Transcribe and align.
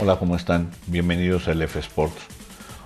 Hola, 0.00 0.16
¿cómo 0.16 0.36
están? 0.36 0.70
Bienvenidos 0.86 1.48
a 1.48 1.52
F 1.54 1.80
Sports. 1.80 2.22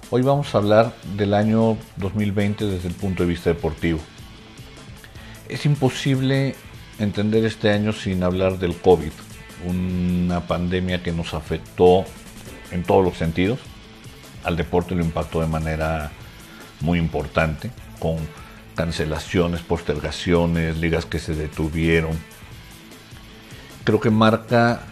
Hoy 0.08 0.22
vamos 0.22 0.54
a 0.54 0.58
hablar 0.58 0.94
del 1.14 1.34
año 1.34 1.76
2020 1.98 2.64
desde 2.64 2.88
el 2.88 2.94
punto 2.94 3.22
de 3.22 3.28
vista 3.28 3.50
deportivo. 3.50 3.98
Es 5.46 5.66
imposible 5.66 6.56
entender 6.98 7.44
este 7.44 7.70
año 7.70 7.92
sin 7.92 8.22
hablar 8.22 8.58
del 8.58 8.74
COVID, 8.74 9.12
una 9.66 10.40
pandemia 10.46 11.02
que 11.02 11.12
nos 11.12 11.34
afectó 11.34 12.06
en 12.70 12.82
todos 12.82 13.04
los 13.04 13.18
sentidos. 13.18 13.60
Al 14.42 14.56
deporte 14.56 14.94
lo 14.94 15.04
impactó 15.04 15.42
de 15.42 15.48
manera 15.48 16.12
muy 16.80 16.98
importante, 16.98 17.70
con 17.98 18.16
cancelaciones, 18.74 19.60
postergaciones, 19.60 20.78
ligas 20.78 21.04
que 21.04 21.18
se 21.18 21.34
detuvieron. 21.34 22.18
Creo 23.84 24.00
que 24.00 24.08
marca 24.08 24.91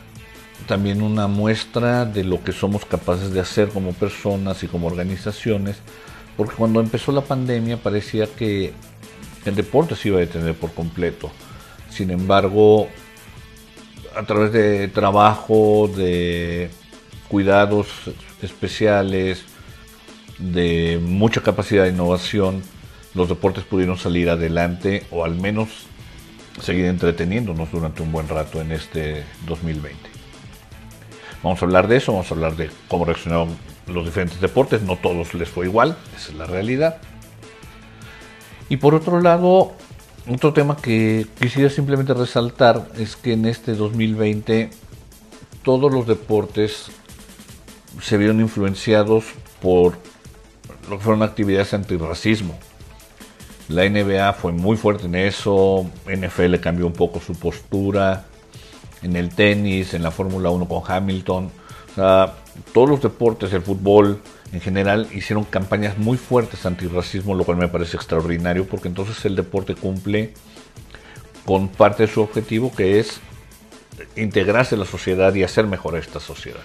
también 0.66 1.02
una 1.02 1.26
muestra 1.26 2.04
de 2.04 2.24
lo 2.24 2.42
que 2.42 2.52
somos 2.52 2.84
capaces 2.84 3.32
de 3.32 3.40
hacer 3.40 3.68
como 3.68 3.92
personas 3.92 4.62
y 4.62 4.68
como 4.68 4.86
organizaciones, 4.86 5.76
porque 6.36 6.54
cuando 6.54 6.80
empezó 6.80 7.12
la 7.12 7.22
pandemia 7.22 7.76
parecía 7.76 8.26
que 8.26 8.72
el 9.44 9.54
deporte 9.54 9.96
se 9.96 10.08
iba 10.08 10.18
a 10.18 10.20
detener 10.20 10.54
por 10.54 10.72
completo. 10.72 11.30
Sin 11.90 12.10
embargo, 12.10 12.88
a 14.16 14.24
través 14.24 14.52
de 14.52 14.88
trabajo, 14.88 15.90
de 15.94 16.70
cuidados 17.28 17.88
especiales, 18.42 19.44
de 20.38 20.98
mucha 21.02 21.42
capacidad 21.42 21.84
de 21.84 21.90
innovación, 21.90 22.62
los 23.14 23.28
deportes 23.28 23.64
pudieron 23.64 23.98
salir 23.98 24.30
adelante 24.30 25.04
o 25.10 25.24
al 25.24 25.34
menos 25.34 25.68
seguir 26.60 26.86
entreteniéndonos 26.86 27.70
durante 27.70 28.02
un 28.02 28.12
buen 28.12 28.28
rato 28.28 28.60
en 28.60 28.72
este 28.72 29.24
2020. 29.46 30.09
Vamos 31.42 31.62
a 31.62 31.64
hablar 31.64 31.88
de 31.88 31.96
eso, 31.96 32.12
vamos 32.12 32.30
a 32.30 32.34
hablar 32.34 32.56
de 32.56 32.70
cómo 32.88 33.04
reaccionaron 33.04 33.56
los 33.86 34.04
diferentes 34.04 34.40
deportes, 34.40 34.82
no 34.82 34.96
todos 34.96 35.34
les 35.34 35.48
fue 35.48 35.66
igual, 35.66 35.96
esa 36.16 36.32
es 36.32 36.34
la 36.36 36.46
realidad. 36.46 36.98
Y 38.68 38.76
por 38.76 38.94
otro 38.94 39.20
lado, 39.20 39.72
otro 40.28 40.52
tema 40.52 40.76
que 40.76 41.26
quisiera 41.40 41.70
simplemente 41.70 42.14
resaltar 42.14 42.88
es 42.98 43.16
que 43.16 43.32
en 43.32 43.46
este 43.46 43.74
2020 43.74 44.70
todos 45.64 45.92
los 45.92 46.06
deportes 46.06 46.90
se 48.00 48.16
vieron 48.16 48.40
influenciados 48.40 49.24
por 49.60 49.94
lo 50.88 50.98
que 50.98 51.04
fueron 51.04 51.22
actividades 51.22 51.74
antirracismo. 51.74 52.58
La 53.68 53.88
NBA 53.88 54.32
fue 54.34 54.52
muy 54.52 54.76
fuerte 54.76 55.06
en 55.06 55.14
eso, 55.14 55.88
NFL 56.06 56.56
cambió 56.56 56.86
un 56.86 56.92
poco 56.92 57.20
su 57.20 57.34
postura, 57.34 58.26
en 59.02 59.16
el 59.16 59.28
tenis, 59.34 59.94
en 59.94 60.02
la 60.02 60.10
Fórmula 60.10 60.50
1 60.50 60.68
con 60.68 60.82
Hamilton. 60.86 61.50
Todos 61.94 62.88
los 62.88 63.02
deportes, 63.02 63.52
el 63.52 63.62
fútbol 63.62 64.20
en 64.52 64.60
general, 64.60 65.08
hicieron 65.14 65.44
campañas 65.44 65.96
muy 65.96 66.16
fuertes 66.16 66.66
antirracismo, 66.66 67.34
lo 67.34 67.44
cual 67.44 67.56
me 67.56 67.68
parece 67.68 67.96
extraordinario 67.96 68.66
porque 68.66 68.88
entonces 68.88 69.24
el 69.24 69.36
deporte 69.36 69.74
cumple 69.74 70.34
con 71.44 71.68
parte 71.68 72.06
de 72.06 72.12
su 72.12 72.20
objetivo 72.20 72.72
que 72.74 72.98
es 72.98 73.20
integrarse 74.16 74.74
en 74.74 74.80
la 74.80 74.86
sociedad 74.86 75.34
y 75.34 75.44
hacer 75.44 75.66
mejor 75.66 75.94
a 75.94 75.98
esta 75.98 76.20
sociedad. 76.20 76.60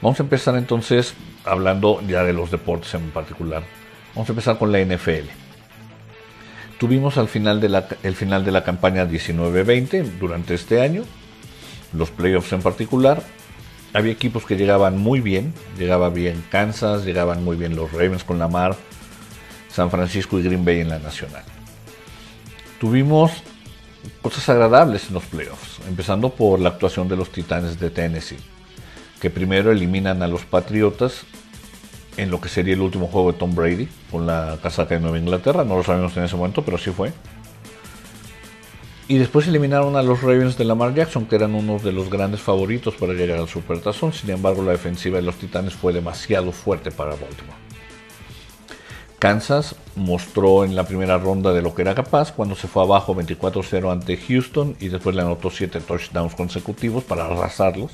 Vamos 0.00 0.18
a 0.20 0.22
empezar 0.22 0.56
entonces 0.56 1.14
hablando 1.44 2.00
ya 2.06 2.24
de 2.24 2.32
los 2.32 2.50
deportes 2.50 2.94
en 2.94 3.10
particular. 3.10 3.62
Vamos 4.14 4.28
a 4.28 4.32
empezar 4.32 4.58
con 4.58 4.72
la 4.72 4.80
NFL. 4.80 5.43
Tuvimos 6.78 7.18
al 7.18 7.28
final 7.28 7.60
de 7.60 7.68
la, 7.68 7.86
el 8.02 8.16
final 8.16 8.44
de 8.44 8.52
la 8.52 8.64
campaña 8.64 9.06
19-20 9.06 10.18
durante 10.18 10.54
este 10.54 10.80
año, 10.80 11.04
los 11.92 12.10
playoffs 12.10 12.52
en 12.52 12.62
particular. 12.62 13.22
Había 13.92 14.12
equipos 14.12 14.44
que 14.44 14.56
llegaban 14.56 14.98
muy 14.98 15.20
bien, 15.20 15.54
llegaba 15.78 16.10
bien 16.10 16.44
Kansas, 16.50 17.04
llegaban 17.04 17.44
muy 17.44 17.56
bien 17.56 17.76
los 17.76 17.92
Ravens 17.92 18.24
con 18.24 18.40
la 18.40 18.48
Mar, 18.48 18.76
San 19.70 19.90
Francisco 19.90 20.38
y 20.38 20.42
Green 20.42 20.64
Bay 20.64 20.80
en 20.80 20.88
la 20.88 20.98
Nacional. 20.98 21.44
Tuvimos 22.80 23.30
cosas 24.20 24.48
agradables 24.48 25.08
en 25.08 25.14
los 25.14 25.24
playoffs, 25.24 25.80
empezando 25.88 26.30
por 26.30 26.58
la 26.58 26.70
actuación 26.70 27.08
de 27.08 27.16
los 27.16 27.30
Titanes 27.30 27.78
de 27.78 27.90
Tennessee, 27.90 28.38
que 29.20 29.30
primero 29.30 29.70
eliminan 29.70 30.22
a 30.22 30.26
los 30.26 30.44
Patriotas 30.44 31.24
en 32.16 32.30
lo 32.30 32.40
que 32.40 32.48
sería 32.48 32.74
el 32.74 32.80
último 32.80 33.06
juego 33.08 33.32
de 33.32 33.38
Tom 33.38 33.54
Brady 33.54 33.88
con 34.10 34.26
la 34.26 34.58
casaca 34.62 34.94
de 34.94 35.00
Nueva 35.00 35.18
Inglaterra. 35.18 35.64
No 35.64 35.76
lo 35.76 35.82
sabemos 35.82 36.16
en 36.16 36.24
ese 36.24 36.36
momento, 36.36 36.64
pero 36.64 36.78
sí 36.78 36.90
fue. 36.90 37.12
Y 39.06 39.18
después 39.18 39.46
eliminaron 39.46 39.96
a 39.96 40.02
los 40.02 40.22
Ravens 40.22 40.56
de 40.56 40.64
Lamar 40.64 40.94
Jackson, 40.94 41.26
que 41.26 41.36
eran 41.36 41.54
uno 41.54 41.78
de 41.78 41.92
los 41.92 42.08
grandes 42.08 42.40
favoritos 42.40 42.94
para 42.94 43.12
llegar 43.12 43.38
al 43.38 43.48
Supertazón. 43.48 44.14
Sin 44.14 44.30
embargo, 44.30 44.62
la 44.62 44.72
defensiva 44.72 45.16
de 45.16 45.22
los 45.22 45.36
Titanes 45.36 45.74
fue 45.74 45.92
demasiado 45.92 46.52
fuerte 46.52 46.90
para 46.90 47.10
Baltimore. 47.10 47.64
Kansas 49.18 49.76
mostró 49.96 50.64
en 50.64 50.74
la 50.76 50.84
primera 50.84 51.18
ronda 51.18 51.52
de 51.52 51.62
lo 51.62 51.74
que 51.74 51.82
era 51.82 51.94
capaz 51.94 52.32
cuando 52.32 52.54
se 52.54 52.68
fue 52.68 52.82
abajo 52.82 53.14
24-0 53.14 53.90
ante 53.90 54.16
Houston 54.16 54.76
y 54.80 54.88
después 54.88 55.16
le 55.16 55.22
anotó 55.22 55.50
7 55.50 55.80
touchdowns 55.80 56.34
consecutivos 56.34 57.04
para 57.04 57.26
arrasarlos. 57.26 57.92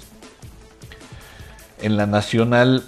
En 1.83 1.97
la 1.97 2.07
nacional 2.07 2.85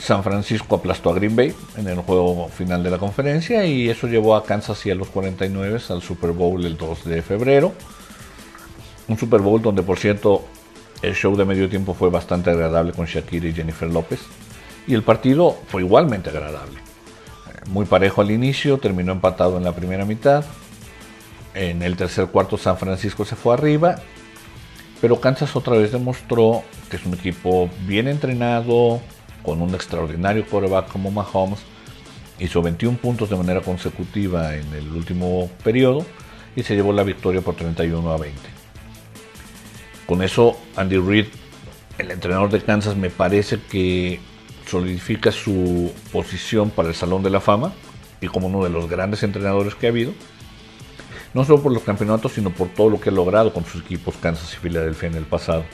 San 0.00 0.22
Francisco 0.22 0.76
aplastó 0.76 1.10
a 1.10 1.14
Green 1.14 1.36
Bay 1.36 1.54
en 1.76 1.88
el 1.88 1.98
juego 1.98 2.48
final 2.48 2.82
de 2.82 2.90
la 2.90 2.98
conferencia 2.98 3.66
y 3.66 3.90
eso 3.90 4.06
llevó 4.06 4.34
a 4.34 4.44
Kansas 4.44 4.84
y 4.86 4.90
a 4.90 4.94
los 4.94 5.08
49 5.08 5.80
al 5.90 6.02
Super 6.02 6.30
Bowl 6.30 6.64
el 6.64 6.76
2 6.76 7.04
de 7.04 7.22
febrero. 7.22 7.72
Un 9.08 9.18
Super 9.18 9.40
Bowl 9.42 9.60
donde, 9.60 9.82
por 9.82 9.98
cierto, 9.98 10.44
el 11.02 11.14
show 11.14 11.36
de 11.36 11.44
medio 11.44 11.68
tiempo 11.68 11.92
fue 11.92 12.08
bastante 12.08 12.50
agradable 12.50 12.92
con 12.92 13.04
Shakira 13.04 13.48
y 13.48 13.52
Jennifer 13.52 13.88
López. 13.90 14.20
Y 14.86 14.94
el 14.94 15.02
partido 15.02 15.56
fue 15.68 15.82
igualmente 15.82 16.30
agradable. 16.30 16.78
Muy 17.68 17.84
parejo 17.84 18.22
al 18.22 18.30
inicio, 18.30 18.78
terminó 18.78 19.12
empatado 19.12 19.58
en 19.58 19.64
la 19.64 19.72
primera 19.72 20.06
mitad. 20.06 20.44
En 21.54 21.82
el 21.82 21.96
tercer 21.96 22.26
cuarto 22.28 22.56
San 22.56 22.78
Francisco 22.78 23.24
se 23.24 23.36
fue 23.36 23.54
arriba. 23.54 23.96
Pero 25.00 25.20
Kansas 25.20 25.54
otra 25.56 25.76
vez 25.76 25.92
demostró 25.92 26.62
que 26.88 26.96
es 26.96 27.04
un 27.04 27.14
equipo 27.14 27.68
bien 27.86 28.08
entrenado, 28.08 29.00
con 29.44 29.62
un 29.62 29.74
extraordinario 29.74 30.46
quarterback 30.46 30.88
como 30.88 31.10
Mahomes, 31.10 31.60
hizo 32.38 32.62
21 32.62 32.98
puntos 32.98 33.30
de 33.30 33.36
manera 33.36 33.60
consecutiva 33.60 34.56
en 34.56 34.72
el 34.74 34.90
último 34.90 35.48
periodo 35.62 36.04
y 36.56 36.62
se 36.62 36.74
llevó 36.74 36.92
la 36.92 37.04
victoria 37.04 37.40
por 37.40 37.54
31 37.54 38.10
a 38.10 38.16
20. 38.16 38.40
Con 40.06 40.22
eso, 40.22 40.58
Andy 40.76 40.98
Reid, 40.98 41.26
el 41.98 42.10
entrenador 42.10 42.50
de 42.50 42.60
Kansas, 42.60 42.96
me 42.96 43.10
parece 43.10 43.60
que 43.70 44.20
solidifica 44.66 45.30
su 45.30 45.92
posición 46.12 46.70
para 46.70 46.88
el 46.88 46.94
Salón 46.94 47.22
de 47.22 47.30
la 47.30 47.40
Fama 47.40 47.72
y 48.20 48.26
como 48.26 48.48
uno 48.48 48.64
de 48.64 48.70
los 48.70 48.88
grandes 48.88 49.22
entrenadores 49.22 49.74
que 49.74 49.86
ha 49.86 49.90
habido. 49.90 50.12
No 51.32 51.44
solo 51.44 51.62
por 51.62 51.72
los 51.72 51.82
campeonatos, 51.82 52.32
sino 52.32 52.50
por 52.50 52.68
todo 52.68 52.90
lo 52.90 53.00
que 53.00 53.10
ha 53.10 53.12
logrado 53.12 53.52
con 53.52 53.64
sus 53.64 53.82
equipos 53.82 54.14
Kansas 54.20 54.52
y 54.54 54.56
Filadelfia 54.56 55.08
en 55.08 55.16
el 55.16 55.24
pasado. 55.24 55.64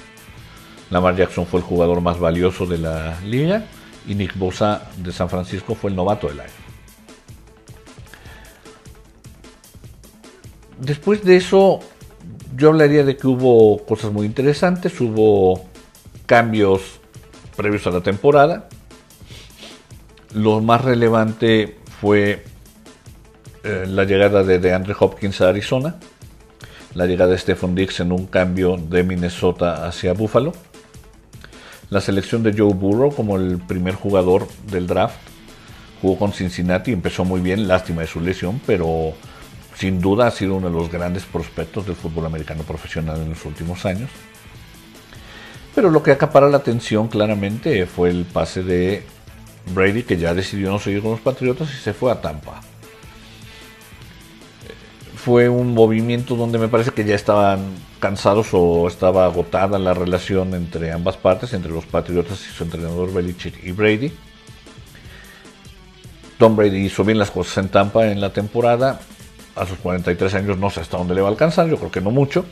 Lamar 0.91 1.15
Jackson 1.17 1.47
fue 1.47 1.61
el 1.61 1.67
jugador 1.67 2.01
más 2.01 2.19
valioso 2.19 2.67
de 2.67 2.79
la 2.79 3.19
liga 3.21 3.65
y 4.07 4.15
Nick 4.15 4.37
Bosa 4.37 4.91
de 4.97 5.13
San 5.13 5.29
Francisco 5.29 5.75
fue 5.77 5.91
el 5.91 5.97
novato 5.97 6.27
del 6.29 6.41
año. 6.41 6.51
Después 10.79 11.23
de 11.23 11.37
eso, 11.37 11.81
yo 12.57 12.71
hablaría 12.71 13.05
de 13.05 13.17
que 13.17 13.27
hubo 13.29 13.85
cosas 13.85 14.13
muy 14.13 14.27
interesantes, 14.27 15.01
hubo 15.01 15.67
cambios 16.27 17.01
previos 17.57 17.87
a 17.87 17.91
la 17.91 18.01
temporada. 18.01 18.69
Lo 20.35 20.61
más 20.61 20.83
relevante 20.83 21.79
fue 22.01 22.45
eh, 23.63 23.85
la 23.87 24.05
llegada 24.05 24.43
de 24.43 24.59
DeAndre 24.59 24.97
Hopkins 24.99 25.41
a 25.41 25.51
Arizona, 25.51 25.97
la 26.95 27.07
llegada 27.07 27.33
de 27.33 27.39
Stephon 27.39 27.75
Diggs 27.75 28.01
en 28.01 28.11
un 28.11 28.27
cambio 28.27 28.77
de 28.77 29.05
Minnesota 29.05 29.87
hacia 29.87 30.15
Buffalo 30.15 30.53
la 31.91 32.01
selección 32.01 32.43
de 32.43 32.55
Joe 32.57 32.73
Burrow 32.73 33.15
como 33.15 33.37
el 33.37 33.59
primer 33.59 33.95
jugador 33.95 34.47
del 34.71 34.87
draft. 34.87 35.19
Jugó 36.01 36.19
con 36.19 36.33
Cincinnati, 36.33 36.93
empezó 36.93 37.25
muy 37.25 37.41
bien, 37.41 37.69
lástima 37.69 38.03
de 38.03 38.07
su 38.07 38.21
lesión, 38.21 38.61
pero 38.67 39.13
sin 39.77 40.01
duda 40.01 40.29
ha 40.29 40.31
sido 40.31 40.55
uno 40.55 40.69
de 40.69 40.75
los 40.75 40.91
grandes 40.91 41.25
prospectos 41.25 41.87
del 41.87 41.97
fútbol 41.97 42.27
americano 42.27 42.63
profesional 42.63 43.21
en 43.21 43.31
los 43.31 43.45
últimos 43.45 43.85
años. 43.85 44.09
Pero 45.75 45.91
lo 45.91 46.03
que 46.03 46.13
acapara 46.13 46.49
la 46.49 46.59
atención 46.59 47.09
claramente 47.09 47.85
fue 47.87 48.11
el 48.11 48.25
pase 48.25 48.63
de 48.63 49.03
Brady, 49.75 50.05
que 50.05 50.17
ya 50.17 50.33
decidió 50.33 50.71
no 50.71 50.79
seguir 50.79 51.03
con 51.03 51.13
los 51.13 51.21
Patriotas 51.21 51.71
y 51.71 51.77
se 51.77 51.93
fue 51.93 52.11
a 52.11 52.21
Tampa 52.21 52.63
fue 55.21 55.51
un 55.51 55.75
movimiento 55.75 56.35
donde 56.35 56.59
me 56.59 56.69
parece 56.69 56.93
que 56.93 57.05
ya 57.05 57.15
estaban 57.15 57.61
cansados 58.01 58.49
o 58.53 58.89
estaba 58.89 59.27
agotada 59.27 59.79
la 59.79 59.93
relación 59.93 60.55
entre 60.55 60.93
ambas 60.93 61.19
partes, 61.19 61.53
entre 61.53 61.71
los 61.71 61.85
Patriotas 61.85 62.41
y 62.49 62.51
su 62.51 62.65
entrenador 62.65 63.13
Belichick 63.13 63.63
y 63.63 63.73
Brady. 63.73 64.13
Tom 66.39 66.57
Brady 66.57 66.87
hizo 66.87 67.05
bien 67.05 67.19
las 67.19 67.31
cosas 67.31 67.59
en 67.59 67.69
Tampa 67.69 68.07
en 68.07 68.21
la 68.23 68.33
temporada. 68.33 69.01
A 69.57 69.67
sus 69.67 69.77
43 69.79 70.35
años 70.35 70.57
no 70.57 70.71
sé 70.71 70.81
hasta 70.81 70.97
dónde 70.97 71.15
le 71.15 71.21
va 71.21 71.29
a 71.29 71.33
alcanzar, 71.33 71.69
yo 71.69 71.77
creo 71.77 71.91
que 71.91 72.01
no 72.01 72.11
mucho. 72.11 72.47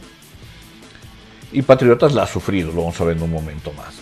Y 1.51 1.63
Patriotas 1.63 2.13
la 2.13 2.25
ha 2.25 2.27
sufrido, 2.27 2.71
lo 2.71 2.83
vamos 2.83 3.01
a 3.01 3.05
ver 3.05 3.17
en 3.17 3.23
un 3.23 3.31
momento 3.31 3.73
más. 3.73 3.95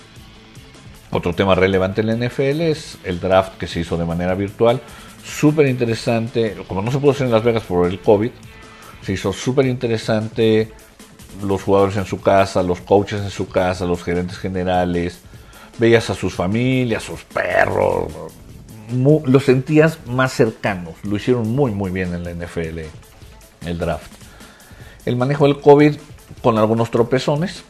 Otro 1.12 1.32
tema 1.34 1.54
relevante 1.54 2.00
en 2.00 2.08
la 2.08 2.26
NFL 2.26 2.62
es 2.62 2.98
el 3.04 3.20
draft 3.20 3.58
que 3.58 3.68
se 3.68 3.78
hizo 3.78 3.96
de 3.96 4.04
manera 4.04 4.34
virtual. 4.34 4.80
Súper 5.24 5.68
interesante, 5.68 6.56
como 6.66 6.82
no 6.82 6.90
se 6.90 6.98
pudo 6.98 7.12
hacer 7.12 7.26
en 7.26 7.32
Las 7.32 7.44
Vegas 7.44 7.62
por 7.62 7.86
el 7.86 8.00
COVID, 8.00 8.30
se 9.06 9.12
hizo 9.12 9.32
súper 9.32 9.66
interesante 9.66 10.72
los 11.40 11.62
jugadores 11.62 11.96
en 11.96 12.06
su 12.06 12.20
casa, 12.20 12.60
los 12.64 12.80
coaches 12.80 13.20
en 13.20 13.30
su 13.30 13.46
casa, 13.48 13.84
los 13.84 14.02
gerentes 14.02 14.36
generales, 14.36 15.20
veías 15.78 16.10
a 16.10 16.14
sus 16.16 16.34
familias, 16.34 17.04
sus 17.04 17.22
perros, 17.22 18.12
los 18.92 19.44
sentías 19.44 20.04
más 20.06 20.32
cercanos, 20.32 20.94
lo 21.04 21.14
hicieron 21.14 21.48
muy 21.54 21.70
muy 21.70 21.92
bien 21.92 22.14
en 22.14 22.24
la 22.24 22.32
NFL, 22.32 22.80
el 23.64 23.78
draft. 23.78 24.10
El 25.04 25.14
manejo 25.14 25.46
del 25.46 25.60
COVID 25.60 25.94
con 26.42 26.58
algunos 26.58 26.90
tropezones, 26.90 27.62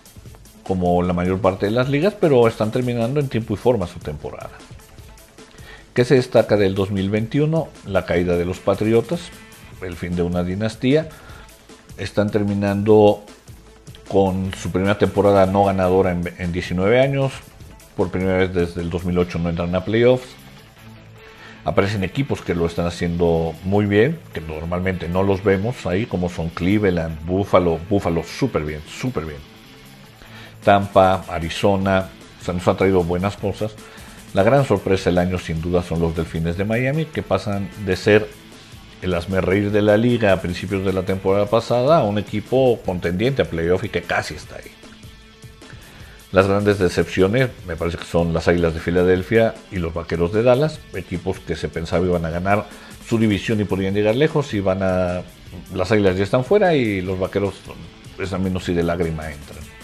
como 0.65 1.03
la 1.03 1.13
mayor 1.13 1.39
parte 1.43 1.67
de 1.67 1.73
las 1.73 1.91
ligas, 1.91 2.15
pero 2.19 2.49
están 2.49 2.71
terminando 2.71 3.21
en 3.21 3.29
tiempo 3.29 3.53
y 3.53 3.59
forma 3.59 3.87
su 3.87 3.99
temporada. 3.99 4.53
¿Qué 5.93 6.07
se 6.07 6.15
destaca 6.15 6.57
del 6.57 6.75
2021? 6.75 7.69
La 7.85 8.07
caída 8.07 8.39
de 8.39 8.47
los 8.47 8.59
Patriotas, 8.59 9.21
el 9.83 9.97
fin 9.97 10.17
de 10.17 10.23
una 10.23 10.43
dinastía. 10.43 11.09
Están 11.97 12.31
terminando 12.31 13.25
con 14.09 14.53
su 14.55 14.71
primera 14.71 14.99
temporada 14.99 15.47
no 15.47 15.65
ganadora 15.65 16.13
en, 16.13 16.53
19 16.53 17.01
años. 17.01 17.33
Por 17.97 18.11
primera 18.11 18.39
vez 18.39 18.55
desde 18.55 18.83
el 18.83 18.91
2008 18.91 19.39
no 19.39 19.49
entran 19.49 19.75
a 19.75 19.85
playoffs. 19.85 20.29
Aparecen 21.65 22.05
equipos 22.05 22.43
que 22.43 22.55
lo 22.55 22.67
están 22.67 22.87
haciendo 22.87 23.53
muy 23.65 23.87
bien, 23.87 24.21
que 24.33 24.41
normalmente 24.41 25.09
no 25.09 25.25
los 25.25 25.43
vemos 25.43 25.85
ahí, 25.87 26.07
como 26.07 26.29
son 26.29 26.49
Cleveland, 26.51 27.27
Buffalo, 27.27 27.81
Buffalo 27.91 28.23
súper 28.23 28.63
bien, 28.63 28.83
súper 28.87 29.25
bien. 29.25 29.41
Tampa, 30.63 31.25
Arizona, 31.29 32.09
se 32.41 32.53
nos 32.53 32.67
han 32.69 32.77
traído 32.77 33.03
buenas 33.03 33.37
cosas. 33.37 33.75
La 34.33 34.45
gran 34.45 34.65
sorpresa 34.65 35.11
del 35.11 35.19
año 35.19 35.39
sin 35.39 35.61
duda 35.61 35.83
son 35.83 36.01
los 36.01 36.15
Delfines 36.15 36.57
de 36.57 36.65
Miami, 36.65 37.07
que 37.07 37.23
pasan 37.23 37.69
de 37.85 37.97
ser 37.97 38.29
el 39.03 39.43
reír 39.43 39.71
de 39.71 39.83
la 39.83 39.97
liga 39.97 40.33
a 40.33 40.41
principios 40.41 40.85
de 40.85 40.93
la 40.93 41.03
temporada 41.03 41.47
pasada 41.47 41.99
a 41.99 42.05
un 42.05 42.19
equipo 42.19 42.81
contendiente 42.85 43.43
a 43.43 43.45
playoff 43.45 43.85
y 43.85 43.89
que 43.89 44.03
casi 44.03 44.35
está 44.35 44.57
ahí. 44.57 44.71
Las 46.33 46.49
grandes 46.49 46.79
decepciones 46.79 47.51
me 47.67 47.77
parece 47.77 47.99
que 47.99 48.05
son 48.05 48.35
las 48.35 48.49
Águilas 48.49 48.75
de 48.75 48.81
Filadelfia 48.81 49.55
y 49.71 49.77
los 49.77 49.95
Vaqueros 49.95 50.33
de 50.33 50.43
Dallas, 50.43 50.81
equipos 50.95 51.39
que 51.39 51.57
se 51.57 51.69
pensaba 51.69 52.05
iban 52.05 52.25
a 52.25 52.31
ganar 52.31 52.67
su 53.09 53.19
división 53.19 53.61
y 53.61 53.65
podían 53.65 53.95
llegar 53.95 54.17
lejos 54.17 54.53
y 54.55 54.61
van 54.61 54.83
a... 54.83 55.23
Las 55.75 55.93
Águilas 55.93 56.17
ya 56.17 56.25
están 56.25 56.45
fuera 56.45 56.75
y 56.75 57.01
los 57.01 57.19
Vaqueros, 57.19 57.55
es 58.19 58.33
a 58.33 58.39
menos 58.39 58.65
si 58.65 58.75
de 58.75 58.83
lágrima 58.83 59.31
entran. 59.31 59.76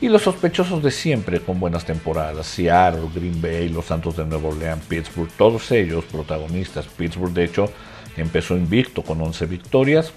Y 0.00 0.08
los 0.08 0.22
sospechosos 0.22 0.82
de 0.82 0.90
siempre 0.90 1.40
con 1.40 1.58
buenas 1.58 1.84
temporadas, 1.84 2.46
Seattle, 2.46 3.08
Green 3.14 3.40
Bay, 3.40 3.68
los 3.68 3.86
Santos 3.86 4.16
de 4.16 4.24
Nueva 4.24 4.48
Orleans, 4.48 4.84
Pittsburgh, 4.86 5.30
todos 5.38 5.70
ellos 5.70 6.04
protagonistas. 6.04 6.86
Pittsburgh 6.86 7.32
de 7.32 7.44
hecho 7.44 7.70
empezó 8.16 8.56
invicto 8.56 9.02
con 9.02 9.20
11 9.20 9.46
victorias, 9.46 10.12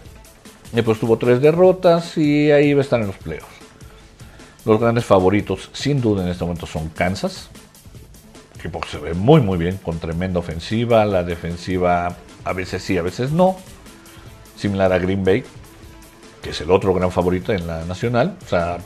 después 0.71 0.99
tuvo 0.99 1.17
3 1.17 1.41
derrotas 1.41 2.17
y 2.17 2.51
ahí 2.51 2.73
va 2.73 2.81
a 2.81 2.83
estar 2.83 2.99
en 2.99 3.07
los 3.07 3.17
playoffs. 3.17 3.55
Los 4.65 4.79
grandes 4.79 5.05
favoritos 5.05 5.69
sin 5.71 6.01
duda 6.01 6.23
en 6.23 6.29
este 6.29 6.43
momento 6.43 6.65
son 6.65 6.89
Kansas, 6.89 7.49
que 8.61 8.69
se 8.89 8.97
ve 8.97 9.13
muy 9.13 9.39
muy 9.39 9.57
bien, 9.57 9.77
con 9.77 9.99
tremenda 9.99 10.39
ofensiva, 10.39 11.05
la 11.05 11.23
defensiva 11.23 12.17
a 12.43 12.53
veces 12.53 12.83
sí, 12.83 12.97
a 12.97 13.01
veces 13.01 13.31
no, 13.31 13.55
similar 14.57 14.91
a 14.91 14.99
Green 14.99 15.23
Bay, 15.23 15.43
que 16.41 16.49
es 16.49 16.59
el 16.59 16.71
otro 16.71 16.93
gran 16.93 17.11
favorito 17.11 17.53
en 17.53 17.67
la 17.67 17.85
nacional, 17.85 18.37
o 18.45 18.49
sea, 18.49 18.79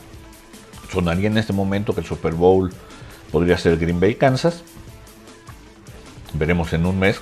sonaría 0.92 1.28
en 1.28 1.38
este 1.38 1.52
momento 1.52 1.94
que 1.94 2.00
el 2.00 2.06
Super 2.06 2.34
Bowl 2.34 2.70
podría 3.30 3.56
ser 3.56 3.78
Green 3.78 3.98
Bay, 3.98 4.14
Kansas. 4.14 4.62
Veremos 6.34 6.72
en 6.72 6.86
un 6.86 6.98
mes. 6.98 7.20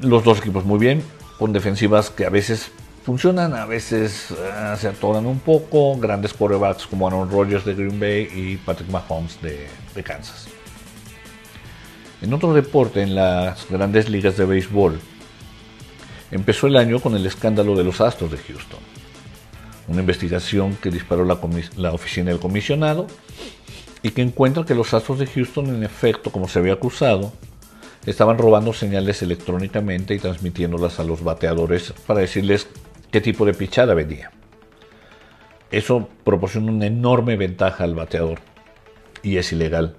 Los 0.00 0.24
dos 0.24 0.38
equipos 0.38 0.64
muy 0.64 0.78
bien, 0.78 1.02
con 1.38 1.52
defensivas 1.52 2.10
que 2.10 2.26
a 2.26 2.30
veces 2.30 2.70
funcionan, 3.04 3.54
a 3.54 3.66
veces 3.66 4.30
eh, 4.30 4.74
se 4.78 4.88
atoran 4.88 5.26
un 5.26 5.38
poco. 5.38 5.96
Grandes 5.98 6.32
quarterbacks 6.32 6.86
como 6.86 7.06
Aaron 7.06 7.30
Rodgers 7.30 7.64
de 7.64 7.74
Green 7.74 8.00
Bay 8.00 8.28
y 8.34 8.56
Patrick 8.56 8.90
Mahomes 8.90 9.40
de, 9.42 9.68
de 9.94 10.02
Kansas. 10.02 10.48
En 12.22 12.32
otro 12.32 12.54
deporte, 12.54 13.02
en 13.02 13.14
las 13.14 13.68
grandes 13.68 14.08
ligas 14.08 14.36
de 14.36 14.44
béisbol, 14.44 15.00
empezó 16.30 16.68
el 16.68 16.76
año 16.76 17.00
con 17.00 17.16
el 17.16 17.26
escándalo 17.26 17.76
de 17.76 17.84
los 17.84 18.00
Astros 18.00 18.30
de 18.30 18.38
Houston 18.38 18.91
una 19.88 20.00
investigación 20.00 20.76
que 20.76 20.90
disparó 20.90 21.24
la, 21.24 21.92
oficina 21.92 22.30
del 22.30 22.40
comisionado 22.40 23.06
y 24.02 24.10
que 24.10 24.22
encuentra 24.22 24.64
que 24.64 24.74
los 24.74 24.94
Astros 24.94 25.18
de 25.18 25.26
Houston, 25.26 25.74
en 25.74 25.84
efecto, 25.84 26.30
como 26.30 26.48
se 26.48 26.58
había 26.58 26.74
acusado, 26.74 27.32
estaban 28.06 28.38
robando 28.38 28.72
señales 28.72 29.22
electrónicamente 29.22 30.14
y 30.14 30.18
transmitiéndolas 30.18 30.98
a 30.98 31.04
los 31.04 31.22
bateadores 31.22 31.92
para 32.06 32.20
decirles 32.20 32.68
qué 33.10 33.20
tipo 33.20 33.44
de 33.44 33.54
pichada 33.54 33.94
venía. 33.94 34.30
Eso 35.70 36.08
proporciona 36.24 36.72
una 36.72 36.86
enorme 36.86 37.36
ventaja 37.36 37.84
al 37.84 37.94
bateador 37.94 38.40
y 39.22 39.36
es 39.36 39.52
ilegal. 39.52 39.96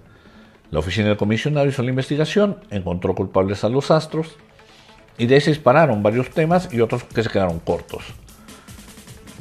La 0.69 0.79
oficina 0.79 1.07
del 1.07 1.17
comisionado 1.17 1.67
hizo 1.67 1.83
la 1.83 1.89
investigación, 1.89 2.57
encontró 2.71 3.15
culpables 3.15 3.63
a 3.63 3.69
los 3.69 3.89
Astros 3.91 4.35
y 5.17 5.27
de 5.27 5.35
ahí 5.35 5.41
se 5.41 5.51
dispararon 5.51 6.03
varios 6.03 6.29
temas 6.29 6.73
y 6.73 6.81
otros 6.81 7.03
que 7.03 7.23
se 7.23 7.29
quedaron 7.29 7.59
cortos 7.59 8.03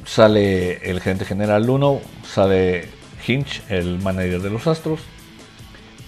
sale 0.05 0.91
el 0.91 1.01
gerente 1.01 1.25
general 1.25 1.67
Luno, 1.67 2.01
sale 2.25 2.89
Hinch, 3.27 3.63
el 3.69 3.99
manager 3.99 4.41
de 4.41 4.51
los 4.51 4.67
Astros, 4.67 5.01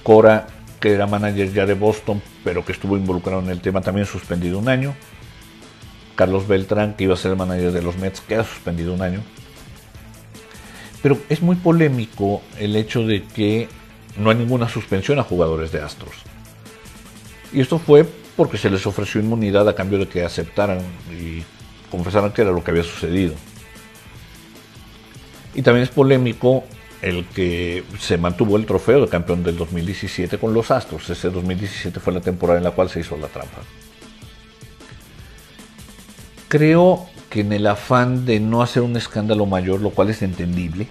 Cora, 0.03 0.47
que 0.81 0.93
era 0.93 1.07
manager 1.07 1.53
ya 1.53 1.67
de 1.67 1.75
Boston, 1.75 2.23
pero 2.43 2.65
que 2.65 2.73
estuvo 2.73 2.97
involucrado 2.97 3.41
en 3.41 3.49
el 3.49 3.61
tema, 3.61 3.81
también 3.81 4.07
suspendido 4.07 4.59
un 4.59 4.69
año. 4.69 4.95
Carlos 6.15 6.47
Beltrán, 6.47 6.95
que 6.95 7.05
iba 7.05 7.15
a 7.15 7.17
ser 7.17 7.33
el 7.33 7.37
manager 7.39 7.73
de 7.73 7.83
los 7.83 7.97
Mets, 7.97 8.21
queda 8.21 8.45
suspendido 8.45 8.93
un 8.93 9.03
año. 9.03 9.23
Pero 11.03 11.19
es 11.29 11.43
muy 11.43 11.57
polémico 11.57 12.43
el 12.59 12.77
hecho 12.77 13.07
de 13.07 13.25
que 13.25 13.69
no 14.17 14.31
hay 14.31 14.37
ninguna 14.37 14.69
suspensión 14.69 15.19
a 15.19 15.23
jugadores 15.23 15.73
de 15.73 15.83
Astros. 15.83 16.15
Y 17.53 17.61
esto 17.61 17.79
fue 17.79 18.07
porque 18.37 18.59
se 18.59 18.71
les 18.71 18.87
ofreció 18.87 19.21
inmunidad 19.21 19.69
a 19.69 19.75
cambio 19.75 19.99
de 19.99 20.09
que 20.09 20.25
aceptaran 20.25 20.81
y 21.11 21.43
confesaran 21.91 22.33
que 22.33 22.43
era 22.43 22.53
lo 22.53 22.63
que 22.65 22.71
había 22.71 22.83
sucedido. 22.83 23.35
Y 25.55 25.63
también 25.63 25.85
es 25.85 25.91
polémico 25.91 26.65
el 27.03 27.27
que 27.27 27.85
se 27.99 28.17
mantuvo 28.17 28.57
el 28.57 28.67
trofeo 28.67 29.03
de 29.03 29.09
campeón 29.09 29.43
del 29.43 29.57
2017 29.57 30.39
con 30.39 30.55
los 30.55 30.71
Astros. 30.71 31.09
Ese 31.11 31.31
2017 31.31 32.01
fue 32.01 32.13
la 32.13 32.21
temporada 32.21 32.59
en 32.59 32.65
la 32.65 32.71
cual 32.71 32.89
se 32.89 33.01
hizo 33.01 33.17
la 33.17 33.29
trampa. 33.29 33.59
Creo 36.49 37.07
que 37.31 37.41
en 37.41 37.53
el 37.53 37.67
afán 37.67 38.25
de 38.25 38.41
no 38.41 38.63
hacer 38.63 38.83
un 38.83 38.97
escándalo 38.97 39.45
mayor, 39.45 39.81
lo 39.81 39.91
cual 39.91 40.11
es 40.11 40.23
entendible, 40.23 40.87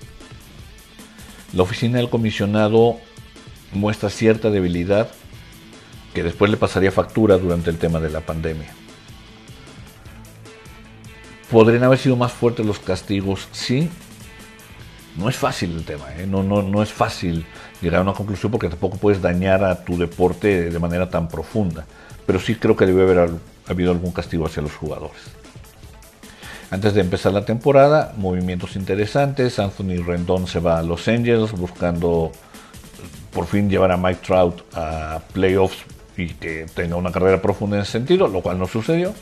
la 1.54 1.64
oficina 1.64 1.98
del 1.98 2.10
comisionado 2.10 2.98
muestra 3.72 4.10
cierta 4.10 4.50
debilidad 4.50 5.10
que 6.14 6.24
después 6.24 6.52
le 6.52 6.58
pasaría 6.58 6.92
factura 6.92 7.38
durante 7.38 7.70
el 7.70 7.78
tema 7.78 8.00
de 8.00 8.10
la 8.10 8.22
pandemia. 8.22 8.72
¿Podrían 11.50 11.84
haber 11.84 12.00
sido 12.00 12.16
más 12.16 12.32
fuertes 12.32 12.66
los 12.66 12.80
castigos? 12.80 13.48
Sí, 13.52 13.90
no 15.18 15.30
es 15.30 15.36
fácil 15.36 15.76
el 15.76 15.86
tema, 15.86 16.06
¿eh? 16.18 16.26
no, 16.28 16.44
no, 16.44 16.62
no 16.62 16.82
es 16.82 16.92
fácil 16.92 17.46
llegar 17.82 18.00
a 18.00 18.04
una 18.04 18.14
conclusión 18.14 18.52
porque 18.52 18.70
tampoco 18.70 18.98
puedes 18.98 19.22
dañar 19.22 19.64
a 19.64 19.84
tu 19.84 19.98
deporte 19.98 20.70
de 20.70 20.80
manera 20.80 21.10
tan 21.10 21.28
profunda. 21.28 21.86
Pero 22.26 22.40
sí 22.40 22.56
creo 22.56 22.76
que 22.76 22.86
debe 22.86 23.04
haber 23.04 23.32
habido 23.68 23.92
algún 23.92 24.12
castigo 24.12 24.46
hacia 24.46 24.62
los 24.62 24.74
jugadores. 24.74 25.22
Antes 26.72 26.96
de 26.96 27.02
empezar 27.02 27.34
la 27.34 27.46
temporada, 27.46 28.14
movimientos 28.18 28.76
interesantes. 28.76 29.60
Anthony 29.60 30.02
Rendón 30.04 30.48
se 30.48 30.60
va 30.60 30.80
a 30.80 30.82
Los 30.82 31.08
Angeles 31.08 31.52
buscando 31.52 32.32
por 33.32 33.46
fin 33.46 33.70
llevar 33.70 33.92
a 33.92 33.98
Mike 33.98 34.22
Trout 34.26 34.64
a 34.74 35.22
playoffs 35.34 35.84
y 36.18 36.30
que 36.30 36.66
tenga 36.74 36.96
una 36.96 37.12
carrera 37.12 37.42
profunda 37.42 37.76
en 37.76 37.84
ese 37.84 37.92
sentido, 37.92 38.28
lo 38.28 38.42
cual 38.42 38.58
no 38.58 38.68
sucedió. 38.68 39.14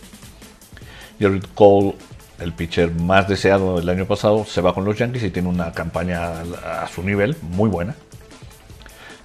Jared 1.19 1.43
Cole 1.55 1.95
el 2.41 2.53
pitcher 2.53 2.91
más 2.91 3.27
deseado 3.27 3.77
del 3.77 3.89
año 3.89 4.05
pasado, 4.05 4.45
se 4.45 4.61
va 4.61 4.73
con 4.73 4.85
los 4.85 4.97
Yankees 4.97 5.23
y 5.23 5.29
tiene 5.29 5.49
una 5.49 5.71
campaña 5.71 6.41
a 6.41 6.87
su 6.87 7.03
nivel 7.03 7.35
muy 7.41 7.69
buena. 7.69 7.95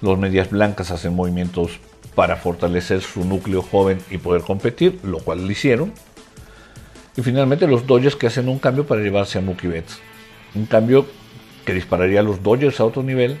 Los 0.01 0.17
Medias 0.17 0.49
Blancas 0.49 0.91
hacen 0.91 1.15
movimientos 1.15 1.79
para 2.15 2.35
fortalecer 2.35 3.01
su 3.01 3.25
núcleo 3.25 3.61
joven 3.61 3.99
y 4.09 4.17
poder 4.17 4.41
competir, 4.41 4.99
lo 5.03 5.19
cual 5.19 5.45
lo 5.45 5.51
hicieron. 5.51 5.93
Y 7.15 7.21
finalmente 7.21 7.67
los 7.67 7.87
Dodgers 7.87 8.15
que 8.15 8.27
hacen 8.27 8.47
un 8.47 8.59
cambio 8.59 8.85
para 8.85 9.01
llevarse 9.01 9.39
a 9.39 9.41
Mookie 9.41 9.67
Betts. 9.67 9.99
Un 10.53 10.65
cambio 10.65 11.07
que 11.65 11.73
dispararía 11.73 12.19
a 12.19 12.23
los 12.23 12.41
Dodgers 12.43 12.79
a 12.79 12.85
otro 12.85 13.03
nivel 13.03 13.37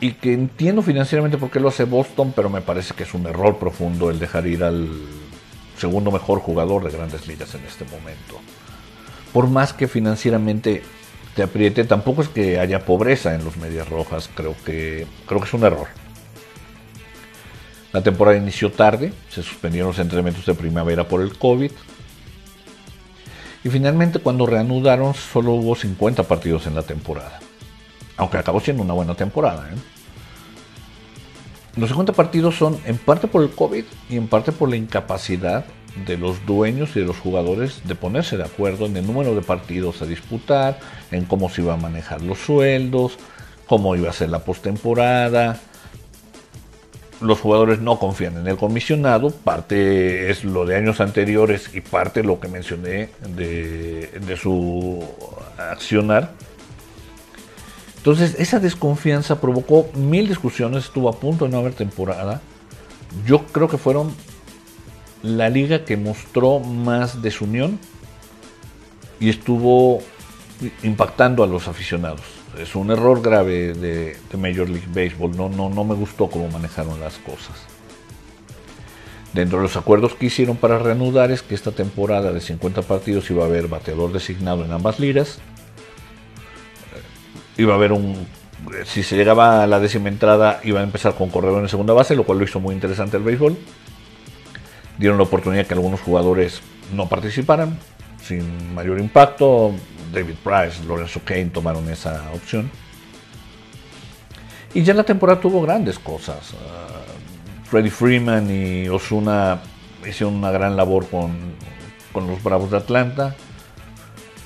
y 0.00 0.12
que 0.12 0.32
entiendo 0.32 0.82
financieramente 0.82 1.38
por 1.38 1.50
qué 1.50 1.60
lo 1.60 1.68
hace 1.68 1.84
Boston, 1.84 2.32
pero 2.34 2.50
me 2.50 2.60
parece 2.60 2.92
que 2.94 3.04
es 3.04 3.14
un 3.14 3.26
error 3.26 3.58
profundo 3.58 4.10
el 4.10 4.18
dejar 4.18 4.46
ir 4.46 4.64
al 4.64 4.90
segundo 5.82 6.12
mejor 6.12 6.38
jugador 6.38 6.84
de 6.84 6.96
grandes 6.96 7.26
ligas 7.26 7.54
en 7.56 7.64
este 7.64 7.84
momento. 7.84 8.40
por 9.32 9.48
más 9.48 9.72
que 9.72 9.88
financieramente 9.88 10.82
te 11.34 11.42
apriete, 11.42 11.84
tampoco 11.84 12.22
es 12.22 12.28
que 12.28 12.60
haya 12.60 12.84
pobreza 12.84 13.34
en 13.34 13.44
los 13.44 13.56
Medias 13.56 13.88
Rojas, 13.88 14.28
creo 14.34 14.54
que, 14.64 15.06
creo 15.26 15.40
que 15.40 15.46
es 15.46 15.54
un 15.54 15.64
error. 15.64 15.88
La 17.92 18.02
temporada 18.02 18.36
inició 18.36 18.70
tarde, 18.70 19.12
se 19.30 19.42
suspendieron 19.42 19.88
los 19.88 19.98
entrenamientos 19.98 20.44
de 20.46 20.54
primavera 20.54 21.08
por 21.08 21.22
el 21.22 21.36
COVID. 21.36 21.72
Y 23.64 23.68
finalmente 23.70 24.18
cuando 24.18 24.46
reanudaron 24.46 25.14
solo 25.14 25.52
hubo 25.52 25.74
50 25.74 26.22
partidos 26.24 26.66
en 26.66 26.74
la 26.74 26.82
temporada. 26.82 27.40
Aunque 28.18 28.36
acabó 28.36 28.60
siendo 28.60 28.82
una 28.82 28.94
buena 28.94 29.14
temporada. 29.14 29.68
¿eh? 29.72 29.76
Los 31.76 31.88
50 31.88 32.12
partidos 32.12 32.56
son 32.56 32.78
en 32.84 32.98
parte 32.98 33.28
por 33.28 33.42
el 33.42 33.50
COVID 33.50 33.84
y 34.10 34.16
en 34.16 34.28
parte 34.28 34.52
por 34.52 34.68
la 34.68 34.76
incapacidad 34.76 35.64
de 36.06 36.16
los 36.16 36.44
dueños 36.46 36.96
y 36.96 37.00
de 37.00 37.06
los 37.06 37.18
jugadores 37.18 37.82
de 37.84 37.94
ponerse 37.94 38.36
de 38.36 38.44
acuerdo 38.44 38.86
en 38.86 38.96
el 38.96 39.06
número 39.06 39.34
de 39.34 39.42
partidos 39.42 40.02
a 40.02 40.06
disputar, 40.06 40.78
en 41.10 41.24
cómo 41.24 41.48
se 41.48 41.62
iba 41.62 41.74
a 41.74 41.78
manejar 41.78 42.22
los 42.22 42.38
sueldos, 42.38 43.18
cómo 43.66 43.96
iba 43.96 44.10
a 44.10 44.12
ser 44.12 44.30
la 44.30 44.40
postemporada, 44.40 45.60
los 47.22 47.40
jugadores 47.40 47.80
no 47.80 47.98
confían 47.98 48.36
en 48.36 48.46
el 48.48 48.56
comisionado, 48.56 49.30
parte 49.30 50.30
es 50.30 50.44
lo 50.44 50.66
de 50.66 50.76
años 50.76 51.00
anteriores 51.00 51.70
y 51.72 51.80
parte 51.80 52.22
lo 52.22 52.40
que 52.40 52.48
mencioné 52.48 53.10
de, 53.36 54.36
su 54.40 55.04
accionar. 55.56 56.32
Entonces 58.02 58.36
esa 58.38 58.58
desconfianza 58.58 59.40
provocó 59.40 59.88
mil 59.94 60.28
discusiones, 60.28 60.84
estuvo 60.84 61.08
a 61.08 61.12
punto 61.12 61.44
de 61.44 61.52
no 61.52 61.58
haber 61.58 61.74
temporada. 61.74 62.40
Yo 63.26 63.46
creo 63.46 63.68
que 63.68 63.78
fueron 63.78 64.12
la 65.22 65.48
liga 65.48 65.84
que 65.84 65.96
mostró 65.96 66.58
más 66.58 67.22
desunión 67.22 67.78
y 69.20 69.28
estuvo 69.28 70.02
impactando 70.82 71.44
a 71.44 71.46
los 71.46 71.68
aficionados 71.68 72.42
es 72.58 72.74
un 72.74 72.90
error 72.90 73.22
grave 73.22 73.72
de, 73.72 74.16
Major 74.36 74.68
League 74.68 74.88
Baseball. 74.88 75.36
No, 75.36 75.48
no, 75.48 75.70
no 75.70 75.84
me 75.84 75.94
gustó 75.94 76.28
cómo 76.28 76.48
manejaron 76.48 77.00
las 77.00 77.18
cosas. 77.18 77.56
Dentro 79.32 79.58
de 79.58 79.64
los 79.64 79.76
acuerdos 79.76 80.14
que 80.14 80.26
hicieron 80.26 80.56
para 80.56 80.78
reanudar 80.78 81.30
es 81.30 81.42
que 81.42 81.54
esta 81.54 81.72
temporada 81.72 82.32
de 82.32 82.40
50 82.40 82.82
partidos 82.82 83.30
iba 83.30 83.44
a 83.44 83.46
haber 83.46 83.68
bateador 83.68 84.12
designado 84.12 84.64
en 84.64 84.72
ambas 84.72 85.00
ligas. 85.00 85.38
Iba 87.56 87.74
a 87.74 87.76
haber 87.76 87.92
un. 87.92 88.26
Si 88.84 89.02
se 89.02 89.16
llegaba 89.16 89.64
a 89.64 89.66
la 89.66 89.80
décima 89.80 90.08
entrada, 90.08 90.60
iba 90.62 90.80
a 90.80 90.82
empezar 90.82 91.14
con 91.14 91.30
corredor 91.30 91.62
en 91.62 91.68
segunda 91.68 91.92
base, 91.94 92.14
lo 92.14 92.24
cual 92.24 92.38
lo 92.38 92.44
hizo 92.44 92.60
muy 92.60 92.74
interesante 92.74 93.16
el 93.16 93.22
béisbol. 93.22 93.56
Dieron 94.98 95.18
la 95.18 95.24
oportunidad 95.24 95.66
que 95.66 95.74
algunos 95.74 96.00
jugadores 96.00 96.60
no 96.94 97.08
participaran, 97.08 97.78
sin 98.22 98.74
mayor 98.74 99.00
impacto. 99.00 99.72
David 100.12 100.34
Price, 100.44 100.84
Lorenzo 100.86 101.20
Kane 101.24 101.46
tomaron 101.46 101.88
esa 101.90 102.30
opción. 102.34 102.70
Y 104.74 104.82
ya 104.82 104.94
la 104.94 105.04
temporada 105.04 105.40
tuvo 105.40 105.60
grandes 105.62 105.98
cosas. 105.98 106.52
Uh, 106.52 107.66
Freddie 107.68 107.90
Freeman 107.90 108.50
y 108.50 108.88
Osuna 108.88 109.60
hicieron 110.06 110.36
una 110.36 110.50
gran 110.50 110.76
labor 110.76 111.06
con, 111.08 111.54
los 112.14 112.42
Bravos 112.42 112.70
de 112.70 112.76
Atlanta. 112.78 113.34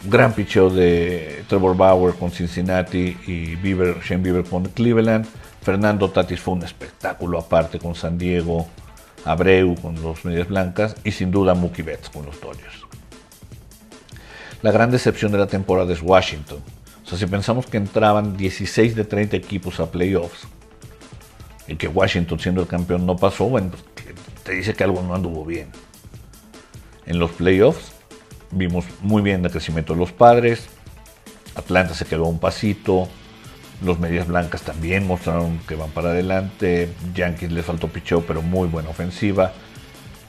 Gran 0.04 0.32
picheo 0.32 0.70
de 0.70 1.35
Trevor 1.48 1.76
Bauer 1.76 2.14
con 2.14 2.30
Cincinnati 2.30 3.16
y 3.26 3.54
Bieber, 3.56 4.00
Shane 4.02 4.22
Bieber 4.22 4.44
con 4.44 4.64
Cleveland. 4.64 5.26
Fernando 5.62 6.10
Tatis 6.10 6.40
fue 6.40 6.54
un 6.54 6.62
espectáculo 6.62 7.38
aparte 7.38 7.78
con 7.78 7.94
San 7.94 8.18
Diego. 8.18 8.66
Abreu 9.24 9.74
con 9.74 10.00
los 10.02 10.24
Medias 10.24 10.48
Blancas 10.48 10.94
y 11.02 11.10
sin 11.10 11.32
duda 11.32 11.54
Mookie 11.54 11.82
Betts 11.82 12.10
con 12.10 12.24
los 12.24 12.40
Dodgers. 12.40 12.86
La 14.62 14.70
gran 14.70 14.90
decepción 14.90 15.32
de 15.32 15.38
la 15.38 15.48
temporada 15.48 15.92
es 15.92 16.00
Washington. 16.00 16.58
O 17.04 17.08
sea, 17.08 17.18
si 17.18 17.26
pensamos 17.26 17.66
que 17.66 17.76
entraban 17.76 18.36
16 18.36 18.94
de 18.94 19.04
30 19.04 19.36
equipos 19.36 19.80
a 19.80 19.90
playoffs 19.90 20.46
y 21.68 21.76
que 21.76 21.88
Washington 21.88 22.38
siendo 22.38 22.62
el 22.62 22.68
campeón 22.68 23.04
no 23.04 23.16
pasó, 23.16 23.48
bueno, 23.48 23.70
pues, 23.70 23.84
te 24.44 24.52
dice 24.52 24.74
que 24.74 24.84
algo 24.84 25.02
no 25.02 25.14
anduvo 25.14 25.44
bien. 25.44 25.68
En 27.04 27.18
los 27.18 27.32
playoffs 27.32 27.92
vimos 28.50 28.84
muy 29.02 29.22
bien 29.22 29.44
el 29.44 29.50
crecimiento 29.50 29.92
de 29.92 30.00
los 30.00 30.12
padres, 30.12 30.68
Atlanta 31.56 31.94
se 31.94 32.04
quedó 32.04 32.26
un 32.26 32.38
pasito, 32.38 33.08
los 33.82 33.98
medias 33.98 34.26
blancas 34.26 34.62
también 34.62 35.06
mostraron 35.06 35.58
que 35.66 35.74
van 35.74 35.90
para 35.90 36.10
adelante, 36.10 36.90
Yankees 37.14 37.52
les 37.52 37.64
faltó 37.64 37.88
picheo 37.88 38.22
pero 38.22 38.42
muy 38.42 38.68
buena 38.68 38.90
ofensiva, 38.90 39.52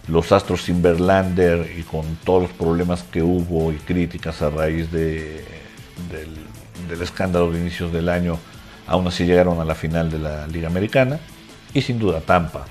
los 0.07 0.31
Astros 0.31 0.63
sin 0.63 0.81
Verlander 0.81 1.73
y 1.77 1.83
con 1.83 2.15
todos 2.23 2.43
los 2.43 2.51
problemas 2.51 3.03
que 3.03 3.21
hubo 3.21 3.71
y 3.71 3.75
críticas 3.75 4.41
a 4.41 4.49
raíz 4.49 4.91
de, 4.91 5.43
del, 6.09 7.01
escándalo 7.01 7.51
de 7.51 7.59
inicios 7.59 7.91
del 7.91 8.09
año, 8.09 8.39
aún 8.87 9.07
así 9.07 9.25
llegaron 9.25 9.59
a 9.59 9.65
la 9.65 9.75
final 9.75 10.09
de 10.09 10.19
la 10.19 10.47
Liga 10.47 10.67
Americana. 10.67 11.19
Y 11.73 11.81
sin 11.81 11.99
duda 11.99 12.21
Tampa, 12.21 12.65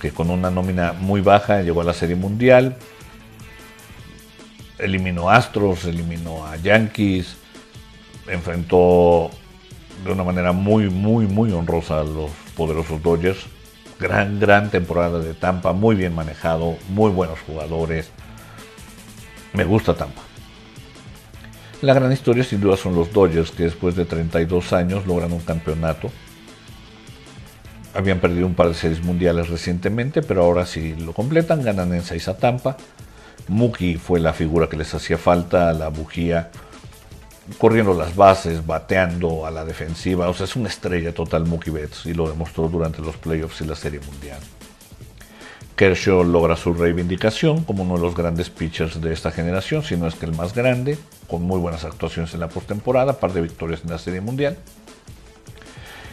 que 0.00 0.10
con 0.10 0.30
una 0.30 0.50
nómina 0.50 0.92
muy 0.92 1.20
baja 1.20 1.62
llegó 1.62 1.80
a 1.80 1.84
la 1.84 1.92
Serie 1.92 2.16
Mundial, 2.16 2.76
eliminó 4.78 5.30
Astros, 5.30 5.84
eliminó 5.84 6.44
a 6.44 6.56
Yankees, 6.56 7.36
enfrentó 8.28 9.30
de 10.04 10.12
una 10.12 10.24
manera 10.24 10.52
muy, 10.52 10.90
muy, 10.90 11.26
muy 11.26 11.52
honrosa 11.52 12.00
a 12.00 12.04
los 12.04 12.30
poderosos 12.56 13.02
Dodgers 13.02 13.46
gran, 13.98 14.38
gran 14.38 14.70
temporada 14.70 15.20
de 15.20 15.34
Tampa, 15.34 15.72
muy 15.72 15.96
bien 15.96 16.14
manejado, 16.14 16.76
muy 16.88 17.10
buenos 17.10 17.40
jugadores. 17.40 18.10
Me 19.52 19.64
gusta 19.64 19.94
Tampa. 19.94 20.22
La 21.82 21.94
gran 21.94 22.12
historia 22.12 22.44
sin 22.44 22.60
duda 22.60 22.76
son 22.76 22.94
los 22.94 23.12
Dodgers 23.12 23.50
que 23.50 23.64
después 23.64 23.96
de 23.96 24.04
32 24.04 24.72
años 24.72 25.06
logran 25.06 25.32
un 25.32 25.40
campeonato. 25.40 26.10
Habían 27.94 28.20
perdido 28.20 28.46
un 28.46 28.54
par 28.54 28.68
de 28.68 28.74
series 28.74 29.02
mundiales 29.02 29.48
recientemente, 29.48 30.22
pero 30.22 30.42
ahora 30.42 30.66
sí 30.66 30.94
lo 30.96 31.12
completan, 31.12 31.62
ganan 31.62 31.94
en 31.94 32.02
6 32.02 32.28
a 32.28 32.36
Tampa. 32.36 32.76
Mookie 33.48 33.96
fue 33.96 34.20
la 34.20 34.32
figura 34.32 34.68
que 34.68 34.76
les 34.76 34.92
hacía 34.92 35.16
falta, 35.16 35.72
la 35.72 35.88
bujía 35.88 36.50
corriendo 37.58 37.94
las 37.94 38.14
bases, 38.14 38.66
bateando 38.66 39.46
a 39.46 39.50
la 39.50 39.64
defensiva. 39.64 40.28
O 40.28 40.34
sea, 40.34 40.44
es 40.44 40.56
una 40.56 40.68
estrella 40.68 41.14
total 41.14 41.46
Mookie 41.46 41.70
Betts 41.70 42.06
y 42.06 42.14
lo 42.14 42.28
demostró 42.28 42.68
durante 42.68 43.02
los 43.02 43.16
playoffs 43.16 43.60
y 43.60 43.64
la 43.64 43.74
Serie 43.74 44.00
Mundial. 44.00 44.40
Kershaw 45.76 46.24
logra 46.24 46.56
su 46.56 46.72
reivindicación 46.72 47.64
como 47.64 47.82
uno 47.82 47.96
de 47.96 48.00
los 48.00 48.16
grandes 48.16 48.48
pitchers 48.48 49.00
de 49.00 49.12
esta 49.12 49.30
generación, 49.30 49.82
si 49.82 49.96
no 49.96 50.06
es 50.06 50.14
que 50.14 50.24
el 50.24 50.34
más 50.34 50.54
grande, 50.54 50.98
con 51.28 51.42
muy 51.42 51.60
buenas 51.60 51.84
actuaciones 51.84 52.32
en 52.32 52.40
la 52.40 52.48
postemporada, 52.48 53.20
par 53.20 53.34
de 53.34 53.42
victorias 53.42 53.82
en 53.84 53.90
la 53.90 53.98
Serie 53.98 54.22
Mundial. 54.22 54.56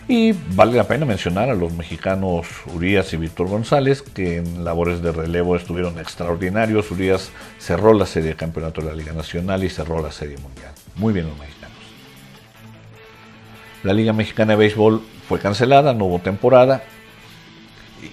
Y 0.05 0.33
vale 0.33 0.73
la 0.73 0.85
pena 0.85 1.05
mencionar 1.05 1.49
a 1.49 1.53
los 1.53 1.71
mexicanos 1.71 2.45
Urias 2.73 3.13
y 3.13 3.17
Víctor 3.17 3.47
González, 3.47 4.01
que 4.01 4.37
en 4.37 4.65
labores 4.65 5.01
de 5.01 5.13
relevo 5.13 5.55
estuvieron 5.55 5.97
extraordinarios. 5.97 6.91
Urias 6.91 7.29
cerró 7.57 7.93
la 7.93 8.05
serie 8.05 8.31
de 8.31 8.35
campeonato 8.35 8.81
de 8.81 8.87
la 8.87 8.93
Liga 8.93 9.13
Nacional 9.13 9.63
y 9.63 9.69
cerró 9.69 10.01
la 10.01 10.11
serie 10.11 10.37
mundial. 10.39 10.72
Muy 10.95 11.13
bien 11.13 11.27
los 11.27 11.37
mexicanos. 11.37 11.77
La 13.83 13.93
Liga 13.93 14.13
Mexicana 14.13 14.53
de 14.53 14.57
Béisbol 14.57 15.01
fue 15.27 15.39
cancelada, 15.39 15.93
no 15.93 16.05
hubo 16.05 16.19
temporada. 16.19 16.83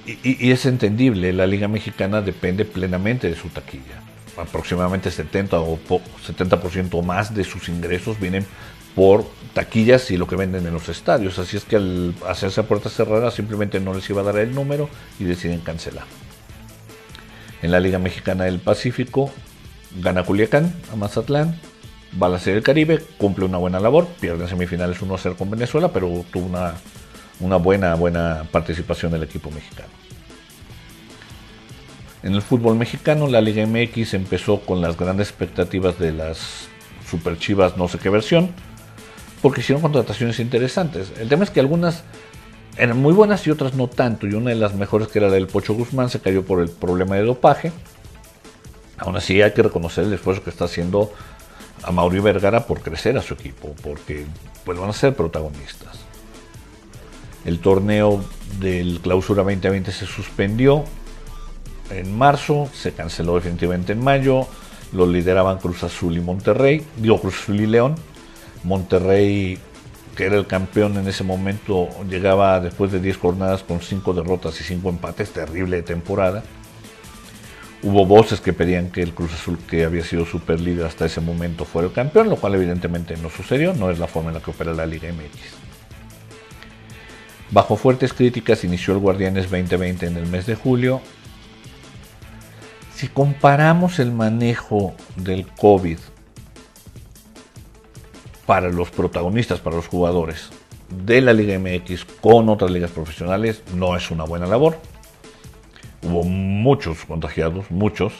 Y, 0.07 0.51
es 0.51 0.67
entendible, 0.67 1.33
la 1.33 1.47
Liga 1.47 1.69
Mexicana 1.69 2.23
depende 2.23 2.65
plenamente 2.65 3.29
de 3.29 3.37
su 3.37 3.49
taquilla. 3.49 4.03
Aproximadamente 4.37 5.11
70 5.11 5.61
o 5.61 5.79
70% 5.79 6.89
o 6.93 7.03
más 7.03 7.35
de 7.35 7.45
sus 7.45 7.69
ingresos 7.69 8.19
vienen 8.21 8.47
por 8.95 9.25
taquillas 9.55 10.11
y 10.11 10.17
lo 10.17 10.27
que 10.27 10.37
venden 10.37 10.67
en 10.67 10.73
los 10.73 10.89
estadios. 10.89 11.39
Así 11.39 11.57
es 11.57 11.65
que 11.65 11.77
al 11.77 12.15
hacerse 12.29 12.61
a 12.61 12.65
puertas 12.65 12.93
cerradas 12.93 13.35
simplemente 13.35 13.81
no 13.81 13.95
les 13.95 14.09
iba 14.11 14.23
a 14.23 14.25
dar 14.25 14.39
el 14.39 14.55
número 14.55 14.89
y 15.19 15.25
deciden 15.25 15.61
cancelar. 15.61 16.05
En 17.63 17.71
la 17.71 17.81
Liga 17.81 17.99
Mexicana 17.99 18.45
del 18.45 18.59
Pacífico 18.59 19.31
gana 20.01 20.25
Culiacán 20.25 20.75
a 20.93 20.97
Mazatlán, 20.97 21.61
va 22.21 22.37
del 22.37 22.63
Caribe, 22.63 22.99
cumple 23.19 23.45
una 23.45 23.59
buena 23.59 23.79
labor, 23.79 24.07
pierde 24.21 24.45
en 24.45 24.49
semifinales 24.49 25.01
1 25.01 25.15
a 25.15 25.19
0 25.19 25.37
con 25.39 25.51
Venezuela, 25.51 25.93
pero 25.93 26.25
tuvo 26.33 26.47
una, 26.47 26.75
una 27.41 27.57
buena, 27.57 27.95
buena 27.95 28.45
participación 28.51 29.13
del 29.13 29.23
equipo 29.23 29.51
mexicano. 29.51 29.89
En 32.23 32.35
el 32.35 32.43
fútbol 32.43 32.77
mexicano, 32.77 33.29
la 33.29 33.41
Liga 33.41 33.65
MX 33.67 34.15
empezó 34.15 34.61
con 34.61 34.81
las 34.81 34.97
grandes 34.97 35.29
expectativas 35.29 35.99
de 35.99 36.13
las 36.13 36.69
Super 37.09 37.39
Chivas 37.39 37.77
no 37.77 37.89
sé 37.89 37.99
qué 37.99 38.11
versión, 38.11 38.51
porque 39.41 39.61
hicieron 39.61 39.81
contrataciones 39.81 40.39
interesantes. 40.39 41.13
El 41.19 41.29
tema 41.29 41.45
es 41.45 41.51
que 41.51 41.61
algunas 41.61 42.05
eran 42.77 42.99
muy 42.99 43.13
buenas 43.13 43.47
y 43.47 43.51
otras 43.51 43.75
no 43.75 43.89
tanto, 43.89 44.27
y 44.27 44.35
una 44.35 44.51
de 44.51 44.57
las 44.57 44.75
mejores 44.75 45.09
que 45.09 45.19
era 45.19 45.29
la 45.29 45.35
del 45.35 45.47
Pocho 45.47 45.75
Guzmán 45.75 46.11
se 46.11 46.21
cayó 46.21 46.45
por 46.45 46.61
el 46.61 46.69
problema 46.69 47.17
de 47.17 47.23
dopaje. 47.23 47.73
Aún 48.99 49.17
así 49.17 49.41
hay 49.41 49.53
que 49.53 49.63
reconocer 49.63 50.05
el 50.05 50.13
esfuerzo 50.13 50.45
que 50.45 50.51
está 50.51 50.67
haciendo 50.67 51.11
a 51.83 51.93
Mauri 51.93 52.21
Vergara 52.21 52.67
por 52.67 52.81
crecer 52.81 53.17
a 53.17 53.23
su 53.23 53.35
equipo, 53.35 53.75
porque 53.83 54.27
pues 54.65 54.79
van 54.79 54.91
a 54.91 54.93
ser 54.93 55.15
protagonistas. 55.15 56.01
El 57.45 57.61
torneo 57.61 58.23
del 58.59 59.01
Clausura 59.01 59.43
2020 59.43 59.93
se 59.93 60.07
suspendió 60.07 60.85
en 61.91 62.17
marzo, 62.17 62.69
se 62.73 62.93
canceló 62.93 63.35
definitivamente 63.37 63.93
en 63.93 64.03
mayo. 64.03 64.47
lo 64.93 65.07
lideraban 65.07 65.59
Cruz 65.59 65.85
Azul 65.85 66.17
y 66.17 66.21
Monterrey, 66.21 66.85
digo 66.97 67.21
Cruz 67.21 67.43
Azul 67.43 67.61
y 67.61 67.67
León. 67.67 67.95
Monterrey, 68.65 69.59
que 70.17 70.25
era 70.27 70.37
el 70.37 70.47
campeón 70.47 70.99
en 70.99 71.07
ese 71.07 71.25
momento, 71.25 71.89
llegaba 72.09 72.61
después 72.61 72.91
de 72.93 73.01
10 73.01 73.17
jornadas 73.17 73.63
con 73.63 73.81
5 73.81 74.13
derrotas 74.13 74.61
y 74.61 74.65
5 74.65 74.89
empates, 74.89 75.33
terrible 75.33 75.83
temporada. 75.83 76.43
Hubo 77.83 78.05
voces 78.05 78.43
que 78.43 78.53
pedían 78.53 78.91
que 78.91 79.03
el 79.03 79.15
Cruz 79.15 79.33
Azul, 79.33 79.59
que 79.59 79.85
había 79.85 80.05
sido 80.05 80.27
super 80.27 80.61
líder 80.61 80.85
hasta 80.85 81.07
ese 81.07 81.23
momento, 81.23 81.65
fuera 81.65 81.89
el 81.89 81.95
campeón, 81.95 82.29
lo 82.29 82.37
cual 82.37 82.55
evidentemente 82.55 83.17
no 83.17 83.31
sucedió, 83.31 83.73
no 83.73 83.91
es 83.91 83.99
la 83.99 84.07
forma 84.07 84.29
en 84.29 84.35
la 84.35 84.43
que 84.43 84.51
opera 84.51 84.75
la 84.75 84.85
Liga 84.85 85.11
MX. 85.11 85.71
Bajo 87.51 87.77
fuertes 87.77 88.13
críticas 88.13 88.65
inició 88.65 88.93
el 88.93 89.01
Guardianes 89.01 89.51
2020 89.51 90.07
en 90.07 90.17
el 90.17 90.27
mes 90.27 90.45
de 90.45 90.57
julio. 90.57 91.01
Si 92.95 93.09
comparamos 93.09 93.99
el 93.99 94.13
manejo 94.13 94.95
del 95.17 95.47
COVID 95.47 95.99
para 98.45 98.69
los 98.69 98.91
protagonistas, 98.91 99.59
para 99.59 99.77
los 99.77 99.89
jugadores 99.89 100.51
de 100.91 101.23
la 101.23 101.33
Liga 101.33 101.59
MX 101.59 102.05
con 102.21 102.51
otras 102.51 102.71
ligas 102.71 102.91
profesionales, 102.91 103.63
no 103.75 103.97
es 103.97 104.11
una 104.11 104.25
buena 104.25 104.47
labor. 104.47 104.79
Hubo 106.03 106.25
muchos 106.25 107.05
contagiados, 107.05 107.71
muchos, 107.71 108.13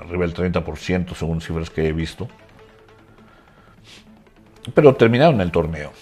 arriba 0.00 0.26
del 0.26 0.34
30% 0.34 1.14
según 1.14 1.40
cifras 1.40 1.70
que 1.70 1.86
he 1.86 1.92
visto. 1.92 2.28
Pero 4.74 4.94
terminaron 4.94 5.40
el 5.40 5.50
torneo. 5.50 5.92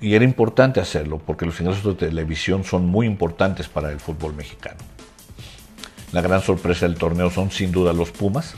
Y 0.00 0.14
era 0.14 0.24
importante 0.24 0.80
hacerlo 0.80 1.20
porque 1.24 1.46
los 1.46 1.60
ingresos 1.60 1.84
de 1.84 2.08
televisión 2.08 2.64
son 2.64 2.86
muy 2.86 3.06
importantes 3.06 3.68
para 3.68 3.90
el 3.90 4.00
fútbol 4.00 4.34
mexicano. 4.34 4.78
La 6.12 6.20
gran 6.20 6.42
sorpresa 6.42 6.86
del 6.86 6.96
torneo 6.96 7.30
son 7.30 7.50
sin 7.50 7.72
duda 7.72 7.92
los 7.92 8.10
Pumas, 8.10 8.54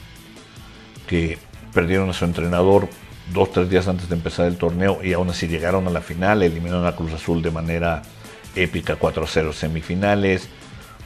que 1.07 1.39
perdieron 1.73 2.11
a 2.11 2.13
su 2.13 2.25
entrenador 2.25 2.89
dos, 3.33 3.53
tres 3.53 3.71
días 3.71 3.89
antes 3.89 4.09
de 4.09 4.17
empezar 4.17 4.47
el 4.47 4.57
torneo 4.57 5.01
y 5.03 5.13
aún 5.13 5.31
así 5.31 5.47
llegaron 5.47 5.87
a 5.87 5.91
la 5.91 6.01
final, 6.01 6.43
eliminaron 6.43 6.87
a 6.87 6.97
Cruz 6.97 7.13
Azul 7.13 7.43
de 7.43 7.51
manera 7.51 8.03
épica 8.57 8.99
4-0 8.99 9.53
semifinales, 9.53 10.49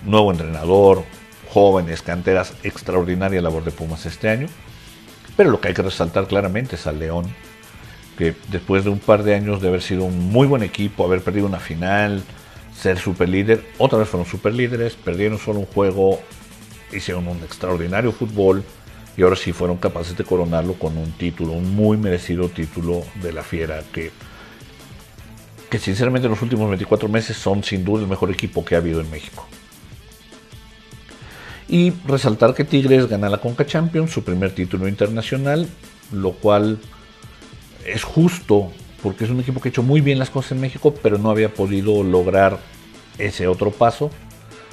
nuevo 0.04 0.30
entrenador, 0.30 1.04
jóvenes, 1.50 2.02
canteras, 2.02 2.54
extraordinaria 2.62 3.42
labor 3.42 3.64
de 3.64 3.70
Pumas 3.70 4.06
este 4.06 4.28
año. 4.28 4.48
Pero 5.36 5.50
lo 5.50 5.60
que 5.60 5.68
hay 5.68 5.74
que 5.74 5.82
resaltar 5.82 6.26
claramente 6.26 6.76
es 6.76 6.86
al 6.86 6.98
León, 6.98 7.26
que 8.16 8.34
después 8.50 8.84
de 8.84 8.90
un 8.90 8.98
par 8.98 9.22
de 9.22 9.34
años 9.34 9.60
de 9.60 9.68
haber 9.68 9.82
sido 9.82 10.04
un 10.04 10.30
muy 10.30 10.46
buen 10.46 10.62
equipo, 10.62 11.04
haber 11.04 11.22
perdido 11.22 11.46
una 11.46 11.60
final, 11.60 12.22
ser 12.76 12.98
super 12.98 13.28
líder, 13.28 13.64
otra 13.78 13.98
vez 13.98 14.08
fueron 14.08 14.28
super 14.28 14.52
líderes, 14.52 14.94
perdieron 14.94 15.38
solo 15.38 15.60
un 15.60 15.66
juego, 15.66 16.20
hicieron 16.92 17.28
un 17.28 17.38
extraordinario 17.38 18.12
fútbol 18.12 18.64
y 19.16 19.22
ahora 19.22 19.36
sí 19.36 19.52
fueron 19.52 19.78
capaces 19.78 20.16
de 20.16 20.24
coronarlo 20.24 20.74
con 20.74 20.96
un 20.96 21.12
título, 21.12 21.52
un 21.52 21.74
muy 21.74 21.96
merecido 21.96 22.48
título 22.48 23.02
de 23.22 23.32
la 23.32 23.42
Fiera, 23.42 23.82
que, 23.92 24.10
que 25.70 25.78
sinceramente 25.78 26.26
en 26.26 26.32
los 26.32 26.42
últimos 26.42 26.68
24 26.68 27.08
meses 27.08 27.36
son 27.36 27.64
sin 27.64 27.84
duda 27.84 28.02
el 28.02 28.08
mejor 28.08 28.30
equipo 28.30 28.64
que 28.64 28.74
ha 28.74 28.78
habido 28.78 29.00
en 29.00 29.10
México. 29.10 29.46
Y 31.68 31.92
resaltar 32.06 32.54
que 32.54 32.64
Tigres 32.64 33.08
gana 33.08 33.28
la 33.28 33.38
Conca 33.38 33.66
Champions, 33.66 34.10
su 34.10 34.24
primer 34.24 34.54
título 34.54 34.88
internacional, 34.88 35.68
lo 36.12 36.32
cual 36.32 36.78
es 37.84 38.02
justo 38.02 38.72
porque 39.02 39.24
es 39.24 39.30
un 39.30 39.40
equipo 39.40 39.60
que 39.60 39.68
ha 39.68 39.70
hecho 39.70 39.82
muy 39.82 40.00
bien 40.00 40.18
las 40.18 40.30
cosas 40.30 40.52
en 40.52 40.60
México, 40.60 40.94
pero 41.02 41.18
no 41.18 41.30
había 41.30 41.52
podido 41.52 42.02
lograr 42.02 42.58
ese 43.18 43.46
otro 43.46 43.70
paso. 43.70 44.10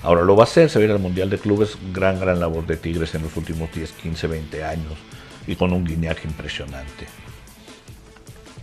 Ahora 0.01 0.23
lo 0.23 0.35
va 0.35 0.43
a 0.43 0.45
hacer, 0.45 0.69
se 0.69 0.83
ir 0.83 0.91
al 0.91 0.99
Mundial 0.99 1.29
de 1.29 1.37
Clubes, 1.37 1.77
gran, 1.93 2.19
gran 2.19 2.39
labor 2.39 2.65
de 2.65 2.77
Tigres 2.77 3.15
en 3.15 3.23
los 3.23 3.35
últimos 3.37 3.71
10, 3.73 3.91
15, 3.91 4.27
20 4.27 4.63
años 4.63 4.93
y 5.47 5.55
con 5.55 5.73
un 5.73 5.83
guiñaje 5.83 6.27
impresionante. 6.27 7.07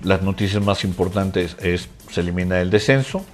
Las 0.02 0.22
noticias 0.22 0.62
más 0.62 0.84
importantes 0.84 1.56
es 1.60 1.88
se 2.10 2.20
elimina 2.20 2.60
el 2.60 2.70
descenso, 2.70 3.24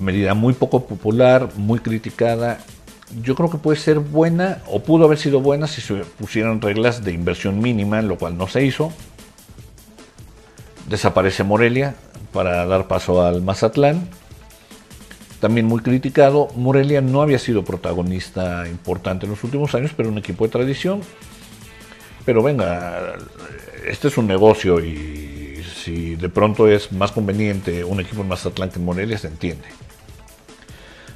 medida 0.00 0.34
muy 0.34 0.52
poco 0.52 0.86
popular, 0.86 1.50
muy 1.56 1.80
criticada. 1.80 2.58
Yo 3.22 3.34
creo 3.34 3.50
que 3.50 3.58
puede 3.58 3.78
ser 3.78 4.00
buena 4.00 4.62
o 4.66 4.82
pudo 4.82 5.06
haber 5.06 5.18
sido 5.18 5.40
buena 5.40 5.66
si 5.66 5.80
se 5.80 5.94
pusieran 5.94 6.60
reglas 6.60 7.04
de 7.04 7.12
inversión 7.12 7.60
mínima, 7.60 8.02
lo 8.02 8.18
cual 8.18 8.36
no 8.36 8.46
se 8.48 8.64
hizo 8.64 8.92
desaparece 10.88 11.44
Morelia 11.44 11.94
para 12.32 12.66
dar 12.66 12.88
paso 12.88 13.24
al 13.24 13.42
Mazatlán. 13.42 14.08
También 15.40 15.66
muy 15.66 15.80
criticado, 15.80 16.48
Morelia 16.56 17.00
no 17.00 17.22
había 17.22 17.38
sido 17.38 17.64
protagonista 17.64 18.66
importante 18.66 19.26
en 19.26 19.30
los 19.30 19.44
últimos 19.44 19.74
años, 19.74 19.92
pero 19.96 20.08
un 20.08 20.18
equipo 20.18 20.44
de 20.44 20.50
tradición. 20.50 21.00
Pero 22.24 22.42
venga, 22.42 23.14
este 23.86 24.08
es 24.08 24.18
un 24.18 24.26
negocio 24.26 24.84
y 24.84 25.62
si 25.84 26.16
de 26.16 26.28
pronto 26.28 26.68
es 26.68 26.90
más 26.90 27.12
conveniente 27.12 27.84
un 27.84 28.00
equipo 28.00 28.22
en 28.22 28.28
Mazatlán 28.28 28.70
que 28.70 28.78
en 28.78 28.84
Morelia, 28.84 29.16
se 29.16 29.28
entiende. 29.28 29.68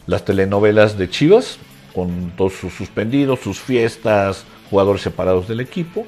Las 0.07 0.25
telenovelas 0.25 0.97
de 0.97 1.11
Chivas, 1.11 1.59
con 1.95 2.33
todos 2.37 2.55
sus 2.55 2.73
suspendidos, 2.73 3.41
sus 3.41 3.61
fiestas, 3.61 4.45
jugadores 4.71 5.03
separados 5.03 5.49
del 5.49 5.61
equipo. 5.61 6.07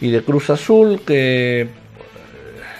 Y 0.00 0.10
de 0.10 0.22
Cruz 0.22 0.50
Azul, 0.50 1.00
que 1.04 1.68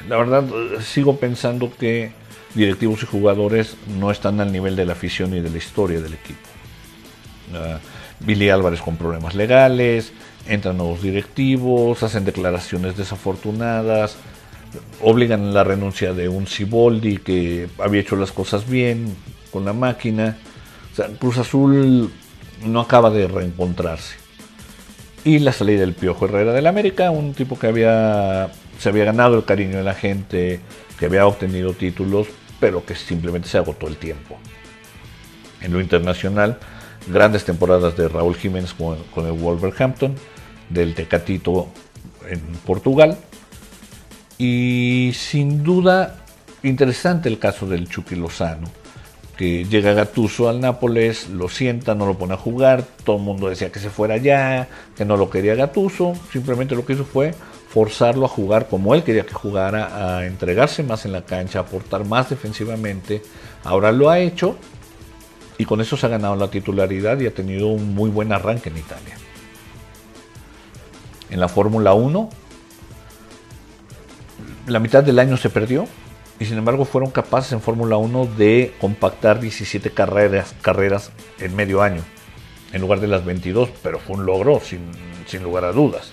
la 0.09 0.17
verdad 0.17 0.45
sigo 0.81 1.17
pensando 1.17 1.73
que 1.77 2.13
directivos 2.55 3.03
y 3.03 3.07
jugadores 3.07 3.77
no 3.99 4.11
están 4.11 4.41
al 4.41 4.53
nivel 4.53 4.77
de 4.77 4.87
la 4.87 4.93
afición 4.93 5.35
y 5.35 5.41
de 5.41 5.51
la 5.51 5.59
historia 5.59 6.01
del 6.01 6.15
equipo. 6.15 6.41
Uh, 7.53 7.79
Billy 8.25 8.51
Álvarez 8.51 8.81
con 8.81 8.97
problemas 8.97 9.35
legales, 9.35 10.13
entran 10.47 10.77
nuevos 10.77 11.03
directivos, 11.03 12.03
hacen 12.03 12.25
declaraciones 12.25 12.97
desafortunadas, 12.97 14.17
obligan 15.03 15.55
la 15.55 15.65
renuncia 15.65 16.13
de 16.13 16.29
un 16.29 16.47
Ciboldi 16.47 17.19
que 17.19 17.69
había 17.79 18.01
hecho 18.01 18.17
las 18.17 18.33
cosas 18.33 18.69
bien 18.69 19.15
con 19.53 19.65
la 19.65 19.73
máquina. 19.73 20.37
Cruz 21.19 21.39
Azul 21.39 22.11
no 22.65 22.81
acaba 22.81 23.11
de 23.11 23.29
reencontrarse. 23.29 24.17
Y 25.25 25.41
la 25.41 25.53
salida 25.53 25.81
del 25.81 25.95
Piojo 25.95 26.27
Herrera 26.27 26.53
del 26.53 26.67
América, 26.67 27.11
un 27.11 27.35
tipo 27.35 27.59
que 27.59 27.67
había 27.67 28.51
se 28.79 28.89
había 28.89 29.05
ganado 29.05 29.37
el 29.37 29.45
cariño 29.45 29.79
de 29.79 29.85
la 29.85 29.95
gente, 29.95 30.61
que 30.99 31.07
había 31.07 31.27
obtenido 31.27 31.73
títulos, 31.73 32.29
pero 32.61 32.85
que 32.85 32.95
simplemente 32.95 33.49
se 33.49 33.59
agotó 33.59 33.89
el 33.89 33.97
tiempo. 33.97 34.39
En 35.61 35.73
lo 35.73 35.81
internacional, 35.81 36.59
grandes 37.09 37.45
temporadas 37.45 37.97
de 37.97 38.09
Raúl 38.09 38.37
Jiménez 38.37 38.75
con, 38.75 39.27
el 39.27 39.33
Wolverhampton, 39.33 40.15
del 40.69 40.95
Tecatito 40.95 41.69
en 42.29 42.41
Portugal, 42.65 43.19
y 44.39 45.11
sin 45.15 45.65
duda 45.65 46.25
interesante 46.63 47.29
el 47.29 47.41
caso 47.41 47.67
del 47.67 47.89
Chucky 47.89 48.15
Lozano, 48.15 48.69
que 49.39 49.65
llega 49.65 49.95
Gatuso 49.95 50.49
al 50.49 50.61
Nápoles, 50.61 51.29
lo 51.29 51.49
sienta, 51.49 51.95
no 51.95 52.07
lo 52.07 52.19
pone 52.19 52.35
a 52.35 52.37
jugar, 52.37 52.85
todo 53.05 53.19
el 53.19 53.23
mundo 53.23 53.49
decía 53.49 53.71
que 53.71 53.79
se 53.79 53.89
fuera 53.89 54.17
ya, 54.17 54.69
que 54.97 55.05
no 55.05 55.17
lo 55.17 55.31
quería 55.31 55.55
Gatuso, 55.55 56.15
simplemente 56.33 56.75
lo 56.75 56.85
que 56.85 56.95
hizo 56.95 57.05
fue 57.05 57.33
forzarlo 57.69 58.27
a 58.27 58.29
jugar 58.29 58.67
como 58.69 58.97
él 58.97 59.05
quería 59.05 59.25
que 59.25 59.35
jugara, 59.35 60.17
a 60.17 60.27
entregarse 60.27 60.83
más 60.83 61.05
en 61.05 61.13
la 61.13 61.23
cancha, 61.23 61.61
a 61.61 61.63
aportar 61.63 62.05
más 62.05 62.29
defensivamente. 62.31 63.23
Ahora 63.63 63.93
lo 63.93 64.11
ha 64.11 64.19
hecho 64.19 64.57
y 65.57 65.65
con 65.65 65.81
eso 65.81 65.97
se 65.97 66.07
ha 66.07 66.09
ganado 66.09 66.35
la 66.35 66.51
titularidad 66.51 67.21
y 67.21 67.27
ha 67.27 67.35
tenido 67.35 67.69
un 67.69 67.95
muy 67.95 68.11
buen 68.11 68.33
arranque 68.33 68.71
en 68.71 68.79
Italia. 68.79 69.17
En 71.31 71.39
la 71.39 71.49
Fórmula 71.49 71.95
1, 71.95 72.29
la 74.67 74.81
mitad 74.81 75.05
del 75.05 75.21
año 75.21 75.37
se 75.37 75.49
perdió 75.49 75.87
y 76.41 76.45
sin 76.45 76.59
embargo 76.59 76.85
fueron 76.85 77.11
capaces 77.11 77.53
en 77.53 77.61
Fórmula 77.61 77.97
1 77.97 78.27
de 78.37 78.75
compactar 78.81 79.41
17 79.41 79.91
carreras, 79.91 81.13
en 81.39 81.57
medio 81.57 81.83
año 81.83 82.03
en 82.73 82.81
lugar 82.81 83.01
de 83.01 83.09
las 83.09 83.25
22, 83.25 83.71
pero 83.83 83.99
fue 83.99 84.17
un 84.17 84.27
logro 84.27 84.61
sin, 84.61 84.81
sin 85.27 85.43
lugar 85.43 85.65
a 85.65 85.73
dudas. 85.73 86.13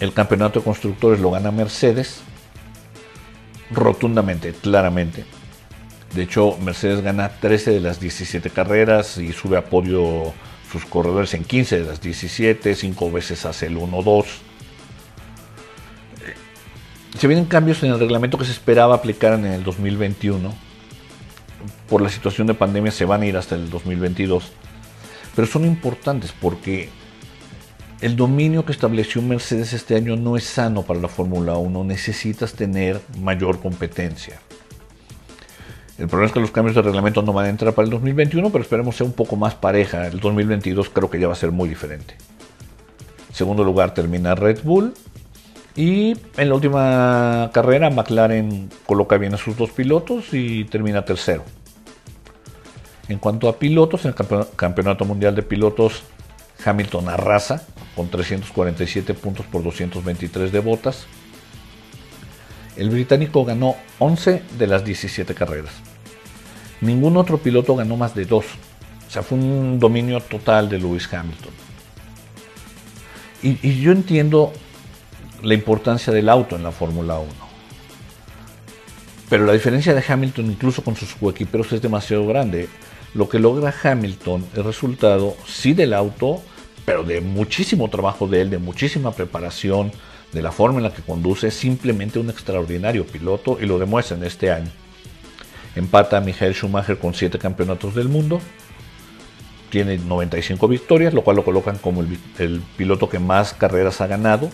El 0.00 0.12
campeonato 0.12 0.60
de 0.60 0.64
constructores 0.64 1.20
lo 1.20 1.30
gana 1.30 1.50
Mercedes 1.50 2.20
rotundamente, 3.70 4.52
claramente. 4.52 5.24
De 6.14 6.22
hecho, 6.22 6.56
Mercedes 6.62 7.02
gana 7.02 7.28
13 7.28 7.72
de 7.72 7.80
las 7.80 8.00
17 8.00 8.50
carreras 8.50 9.18
y 9.18 9.32
sube 9.32 9.56
a 9.56 9.64
podio 9.66 10.32
sus 10.70 10.84
corredores 10.84 11.34
en 11.34 11.44
15 11.44 11.80
de 11.80 11.84
las 11.84 12.00
17, 12.00 12.74
5 12.74 13.10
veces 13.10 13.44
hace 13.44 13.66
el 13.66 13.76
1-2. 13.76 14.24
Se 17.16 17.26
vienen 17.26 17.46
cambios 17.46 17.82
en 17.82 17.92
el 17.92 17.98
reglamento 17.98 18.38
que 18.38 18.44
se 18.44 18.52
esperaba 18.52 18.94
aplicar 18.94 19.34
en 19.34 19.46
el 19.46 19.64
2021. 19.64 20.52
Por 21.88 22.02
la 22.02 22.08
situación 22.08 22.46
de 22.46 22.54
pandemia 22.54 22.92
se 22.92 23.04
van 23.04 23.22
a 23.22 23.26
ir 23.26 23.36
hasta 23.36 23.54
el 23.54 23.70
2022. 23.70 24.52
Pero 25.34 25.46
son 25.46 25.64
importantes 25.64 26.32
porque 26.32 26.90
el 28.00 28.14
dominio 28.14 28.64
que 28.64 28.72
estableció 28.72 29.22
Mercedes 29.22 29.72
este 29.72 29.96
año 29.96 30.16
no 30.16 30.36
es 30.36 30.44
sano 30.44 30.82
para 30.82 31.00
la 31.00 31.08
Fórmula 31.08 31.56
1, 31.56 31.84
necesitas 31.84 32.52
tener 32.52 33.00
mayor 33.20 33.58
competencia. 33.60 34.40
El 35.98 36.06
problema 36.06 36.28
es 36.28 36.32
que 36.32 36.38
los 36.38 36.52
cambios 36.52 36.76
de 36.76 36.82
reglamento 36.82 37.22
no 37.22 37.32
van 37.32 37.46
a 37.46 37.48
entrar 37.48 37.74
para 37.74 37.86
el 37.86 37.90
2021, 37.90 38.50
pero 38.50 38.62
esperemos 38.62 38.94
sea 38.94 39.04
un 39.04 39.12
poco 39.12 39.34
más 39.34 39.56
pareja. 39.56 40.06
El 40.06 40.20
2022 40.20 40.90
creo 40.90 41.10
que 41.10 41.18
ya 41.18 41.26
va 41.26 41.32
a 41.32 41.36
ser 41.36 41.50
muy 41.50 41.68
diferente. 41.68 42.14
segundo 43.32 43.64
lugar 43.64 43.94
termina 43.94 44.36
Red 44.36 44.62
Bull. 44.62 44.94
Y 45.78 46.16
en 46.36 46.48
la 46.48 46.56
última 46.56 47.50
carrera 47.54 47.88
McLaren 47.88 48.68
coloca 48.84 49.16
bien 49.16 49.34
a 49.34 49.36
sus 49.36 49.56
dos 49.56 49.70
pilotos 49.70 50.34
y 50.34 50.64
termina 50.64 51.04
tercero. 51.04 51.44
En 53.06 53.20
cuanto 53.20 53.48
a 53.48 53.60
pilotos, 53.60 54.04
en 54.04 54.12
el 54.18 54.46
Campeonato 54.56 55.04
Mundial 55.04 55.36
de 55.36 55.44
Pilotos, 55.44 56.02
Hamilton 56.64 57.08
arrasa 57.08 57.64
con 57.94 58.08
347 58.08 59.14
puntos 59.14 59.46
por 59.46 59.62
223 59.62 60.50
de 60.50 60.58
botas. 60.58 61.06
El 62.76 62.90
británico 62.90 63.44
ganó 63.44 63.76
11 64.00 64.42
de 64.58 64.66
las 64.66 64.84
17 64.84 65.32
carreras. 65.36 65.74
Ningún 66.80 67.16
otro 67.16 67.38
piloto 67.38 67.76
ganó 67.76 67.96
más 67.96 68.16
de 68.16 68.24
dos. 68.24 68.46
O 69.06 69.10
sea, 69.12 69.22
fue 69.22 69.38
un 69.38 69.78
dominio 69.78 70.18
total 70.18 70.68
de 70.68 70.80
Lewis 70.80 71.08
Hamilton. 71.14 71.52
Y, 73.44 73.58
y 73.62 73.80
yo 73.80 73.92
entiendo 73.92 74.52
la 75.42 75.54
importancia 75.54 76.12
del 76.12 76.28
auto 76.28 76.56
en 76.56 76.62
la 76.62 76.72
Fórmula 76.72 77.18
1. 77.18 77.28
Pero 79.28 79.44
la 79.44 79.52
diferencia 79.52 79.94
de 79.94 80.02
Hamilton 80.06 80.46
incluso 80.46 80.82
con 80.82 80.96
sus 80.96 81.14
coequiperos 81.14 81.72
es 81.72 81.82
demasiado 81.82 82.26
grande. 82.26 82.68
Lo 83.14 83.28
que 83.28 83.38
logra 83.38 83.74
Hamilton 83.82 84.46
es 84.54 84.64
resultado, 84.64 85.36
sí, 85.46 85.74
del 85.74 85.92
auto, 85.92 86.42
pero 86.84 87.04
de 87.04 87.20
muchísimo 87.20 87.88
trabajo 87.90 88.26
de 88.26 88.40
él, 88.40 88.50
de 88.50 88.58
muchísima 88.58 89.12
preparación, 89.12 89.92
de 90.32 90.42
la 90.42 90.52
forma 90.52 90.78
en 90.78 90.84
la 90.84 90.94
que 90.94 91.02
conduce, 91.02 91.50
simplemente 91.50 92.18
un 92.18 92.30
extraordinario 92.30 93.06
piloto 93.06 93.58
y 93.60 93.66
lo 93.66 93.78
demuestra 93.78 94.16
en 94.16 94.24
este 94.24 94.50
año. 94.50 94.70
Empata 95.74 96.18
a 96.18 96.20
Michael 96.20 96.54
Schumacher 96.54 96.98
con 96.98 97.14
7 97.14 97.38
campeonatos 97.38 97.94
del 97.94 98.08
mundo, 98.08 98.40
tiene 99.70 99.98
95 99.98 100.66
victorias, 100.68 101.12
lo 101.12 101.22
cual 101.22 101.36
lo 101.36 101.44
colocan 101.44 101.76
como 101.78 102.02
el 102.02 102.62
piloto 102.76 103.08
que 103.08 103.18
más 103.18 103.52
carreras 103.52 104.00
ha 104.00 104.06
ganado. 104.06 104.50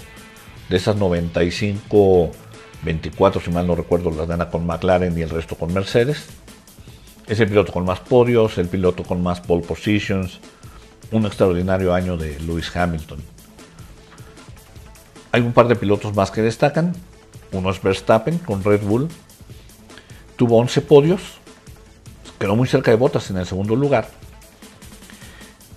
De 0.68 0.77
esas 0.77 0.96
95, 0.96 2.31
24 2.83 3.40
si 3.40 3.50
mal 3.50 3.66
no 3.66 3.74
recuerdo 3.74 4.11
las 4.11 4.27
gana 4.27 4.50
con 4.50 4.66
McLaren 4.66 5.16
y 5.18 5.22
el 5.22 5.31
resto 5.31 5.57
con 5.57 5.72
Mercedes. 5.72 6.27
Es 7.27 7.40
el 7.40 7.48
piloto 7.48 7.72
con 7.72 7.85
más 7.85 8.00
podios, 8.00 8.59
el 8.59 8.68
piloto 8.68 9.03
con 9.03 9.22
más 9.22 9.40
pole 9.40 9.62
positions. 9.62 10.40
Un 11.11 11.27
extraordinario 11.27 11.94
año 11.94 12.16
de 12.16 12.38
Lewis 12.40 12.74
Hamilton. 12.74 13.20
Hay 15.33 15.40
un 15.40 15.53
par 15.53 15.68
de 15.68 15.77
pilotos 15.77 16.14
más 16.14 16.31
que 16.31 16.42
destacan. 16.42 16.94
Uno 17.53 17.70
es 17.70 17.83
Verstappen 17.83 18.38
con 18.38 18.62
Red 18.62 18.83
Bull. 18.83 19.09
Tuvo 20.37 20.59
11 20.59 20.81
podios. 20.83 21.20
Quedó 22.38 22.57
muy 22.57 22.68
cerca 22.68 22.90
de 22.90 22.96
Bottas 22.96 23.31
en 23.31 23.38
el 23.38 23.46
segundo 23.46 23.77
lugar. 23.77 24.09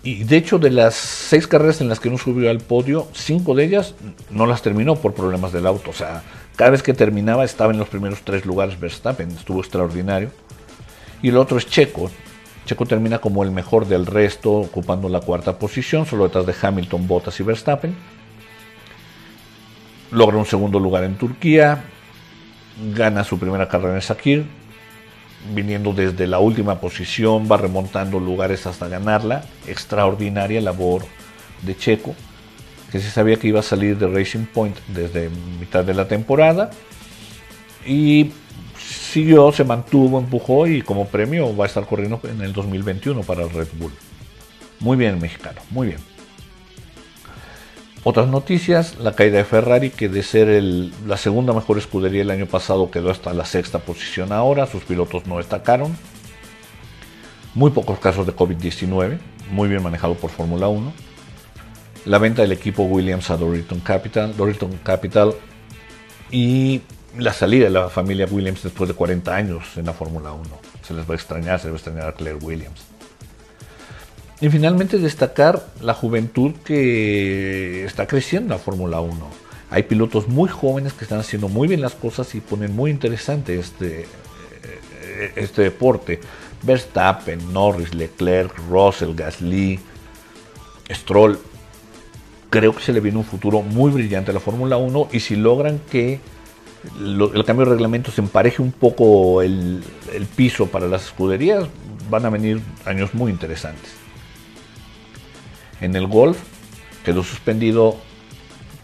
Y 0.07 0.23
de 0.23 0.37
hecho, 0.37 0.57
de 0.57 0.69
las 0.69 0.95
seis 0.95 1.47
carreras 1.47 1.81
en 1.81 1.89
las 1.89 1.99
que 1.99 2.09
no 2.09 2.17
subió 2.17 2.49
al 2.49 2.59
podio, 2.59 3.09
cinco 3.11 3.55
de 3.55 3.65
ellas 3.65 3.93
no 4.29 4.45
las 4.45 4.61
terminó 4.61 4.95
por 4.95 5.13
problemas 5.13 5.51
del 5.51 5.67
auto. 5.67 5.89
O 5.89 5.93
sea, 5.93 6.23
cada 6.55 6.69
vez 6.69 6.81
que 6.81 6.93
terminaba 6.93 7.43
estaba 7.43 7.73
en 7.73 7.77
los 7.77 7.89
primeros 7.89 8.21
tres 8.21 8.45
lugares 8.45 8.79
Verstappen. 8.79 9.29
Estuvo 9.31 9.59
extraordinario 9.59 10.31
y 11.21 11.27
el 11.27 11.35
otro 11.35 11.57
es 11.57 11.67
Checo. 11.67 12.09
Checo 12.65 12.85
termina 12.85 13.19
como 13.19 13.43
el 13.43 13.51
mejor 13.51 13.85
del 13.85 14.05
resto, 14.05 14.53
ocupando 14.53 15.09
la 15.09 15.19
cuarta 15.19 15.59
posición, 15.59 16.05
solo 16.05 16.23
detrás 16.23 16.45
de 16.45 16.55
Hamilton, 16.61 17.05
Bottas 17.05 17.37
y 17.41 17.43
Verstappen. 17.43 17.93
Logra 20.11 20.37
un 20.37 20.45
segundo 20.45 20.79
lugar 20.79 21.03
en 21.03 21.17
Turquía, 21.17 21.83
gana 22.95 23.25
su 23.25 23.37
primera 23.37 23.67
carrera 23.67 23.95
en 23.95 24.01
Sakir, 24.01 24.45
viniendo 25.53 25.93
desde 25.93 26.27
la 26.27 26.39
última 26.39 26.79
posición, 26.79 27.47
va 27.51 27.57
remontando 27.57 28.19
lugares 28.19 28.65
hasta 28.65 28.87
ganarla. 28.87 29.43
Extraordinaria 29.67 30.61
labor 30.61 31.03
de 31.61 31.75
Checo, 31.75 32.15
que 32.91 32.99
se 32.99 33.09
sabía 33.09 33.37
que 33.37 33.47
iba 33.47 33.59
a 33.59 33.63
salir 33.63 33.97
de 33.97 34.07
Racing 34.07 34.45
Point 34.45 34.77
desde 34.87 35.29
mitad 35.59 35.83
de 35.83 35.93
la 35.93 36.07
temporada. 36.07 36.71
Y 37.85 38.31
siguió, 38.77 39.51
se 39.51 39.63
mantuvo, 39.63 40.19
empujó 40.19 40.67
y 40.67 40.81
como 40.81 41.07
premio 41.07 41.55
va 41.55 41.65
a 41.65 41.67
estar 41.67 41.85
corriendo 41.85 42.19
en 42.23 42.41
el 42.41 42.53
2021 42.53 43.21
para 43.21 43.43
el 43.43 43.49
Red 43.49 43.69
Bull. 43.79 43.91
Muy 44.79 44.97
bien 44.97 45.19
mexicano, 45.19 45.61
muy 45.71 45.87
bien. 45.87 46.16
Otras 48.09 48.29
noticias, 48.29 48.97
la 48.99 49.17
caída 49.17 49.39
de 49.39 49.43
Ferrari, 49.43 49.89
que 49.89 50.07
de 50.07 50.23
ser 50.23 50.63
la 51.05 51.17
segunda 51.17 51.51
mejor 51.51 51.77
escudería 51.77 52.21
el 52.21 52.31
año 52.31 52.45
pasado 52.45 52.89
quedó 52.89 53.11
hasta 53.11 53.33
la 53.33 53.43
sexta 53.43 53.79
posición 53.79 54.31
ahora, 54.31 54.65
sus 54.65 54.85
pilotos 54.85 55.27
no 55.27 55.39
destacaron. 55.39 55.93
Muy 57.53 57.71
pocos 57.71 57.99
casos 57.99 58.25
de 58.25 58.33
COVID-19, 58.33 59.19
muy 59.51 59.67
bien 59.67 59.83
manejado 59.83 60.13
por 60.13 60.29
Fórmula 60.29 60.69
1. 60.69 60.93
La 62.05 62.17
venta 62.17 62.43
del 62.43 62.53
equipo 62.53 62.83
Williams 62.83 63.29
a 63.29 63.35
Doriton 63.35 63.81
Capital, 63.81 64.37
Doriton 64.37 64.77
Capital 64.83 65.33
y 66.31 66.79
la 67.17 67.33
salida 67.33 67.65
de 67.65 67.71
la 67.71 67.89
familia 67.89 68.25
Williams 68.31 68.63
después 68.63 68.87
de 68.87 68.93
40 68.93 69.35
años 69.35 69.75
en 69.75 69.85
la 69.85 69.91
Fórmula 69.91 70.31
1. 70.31 70.43
Se 70.81 70.93
les 70.93 71.05
va 71.05 71.11
a 71.11 71.15
extrañar, 71.15 71.59
se 71.59 71.65
les 71.65 71.73
va 71.73 71.75
a 71.75 71.79
extrañar 71.79 72.07
a 72.07 72.13
Claire 72.13 72.39
Williams. 72.41 72.96
Y 74.39 74.49
finalmente 74.49 74.99
destacar 74.99 75.65
la 75.81 75.93
juventud 75.93 76.53
que 76.63 77.85
está 77.85 78.05
creciendo 78.05 78.53
en 78.53 78.59
la 78.59 78.63
Fórmula 78.63 79.01
1. 79.01 79.15
Hay 79.69 79.83
pilotos 79.83 80.27
muy 80.27 80.47
jóvenes 80.47 80.93
que 80.93 81.03
están 81.03 81.19
haciendo 81.19 81.49
muy 81.49 81.67
bien 81.67 81.81
las 81.81 81.95
cosas 81.95 82.33
y 82.35 82.39
ponen 82.39 82.75
muy 82.75 82.91
interesante 82.91 83.59
este, 83.59 84.01
eh, 84.01 85.31
este 85.35 85.63
deporte. 85.63 86.19
Verstappen, 86.63 87.51
Norris, 87.51 87.93
Leclerc, 87.93 88.53
Russell, 88.69 89.13
Gasly, 89.15 89.79
Stroll. 90.89 91.39
Creo 92.49 92.75
que 92.75 92.81
se 92.81 92.93
le 92.93 92.99
viene 92.99 93.17
un 93.17 93.25
futuro 93.25 93.61
muy 93.61 93.91
brillante 93.91 94.31
a 94.31 94.33
la 94.33 94.39
Fórmula 94.39 94.77
1 94.77 95.09
y 95.11 95.19
si 95.19 95.35
logran 95.35 95.81
que 95.91 96.19
el 96.99 97.43
cambio 97.45 97.65
de 97.65 97.71
reglamento 97.71 98.11
se 98.11 98.21
empareje 98.21 98.61
un 98.61 98.71
poco 98.71 99.41
el, 99.41 99.83
piso 100.35 100.67
para 100.67 100.87
las 100.87 101.05
escuderías, 101.05 101.67
van 102.09 102.25
a 102.25 102.29
venir 102.29 102.61
años 102.85 103.13
muy 103.13 103.31
interesantes. 103.31 104.06
En 105.81 105.95
el 105.95 106.07
golf 106.07 106.39
quedó 107.05 107.23
suspendido 107.23 107.97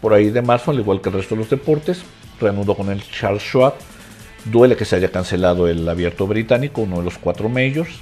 por 0.02 0.14
ahí 0.14 0.30
de 0.30 0.42
marzo, 0.42 0.72
al 0.72 0.80
igual 0.80 1.02
que 1.02 1.10
el 1.10 1.16
resto 1.16 1.36
de 1.36 1.42
los 1.42 1.50
deportes, 1.50 2.04
reanudó 2.40 2.76
con 2.76 2.90
el 2.90 3.02
Charles 3.10 3.44
Schwab. 3.44 3.74
Duele 4.46 4.76
que 4.76 4.86
se 4.86 4.98
haya 4.98 5.12
cancelado 5.12 5.68
el 5.68 5.88
abierto 5.88 6.28
británico, 6.28 6.82
uno 6.82 6.98
de 6.98 7.04
los 7.04 7.18
cuatro 7.18 7.48
majors. 7.48 8.02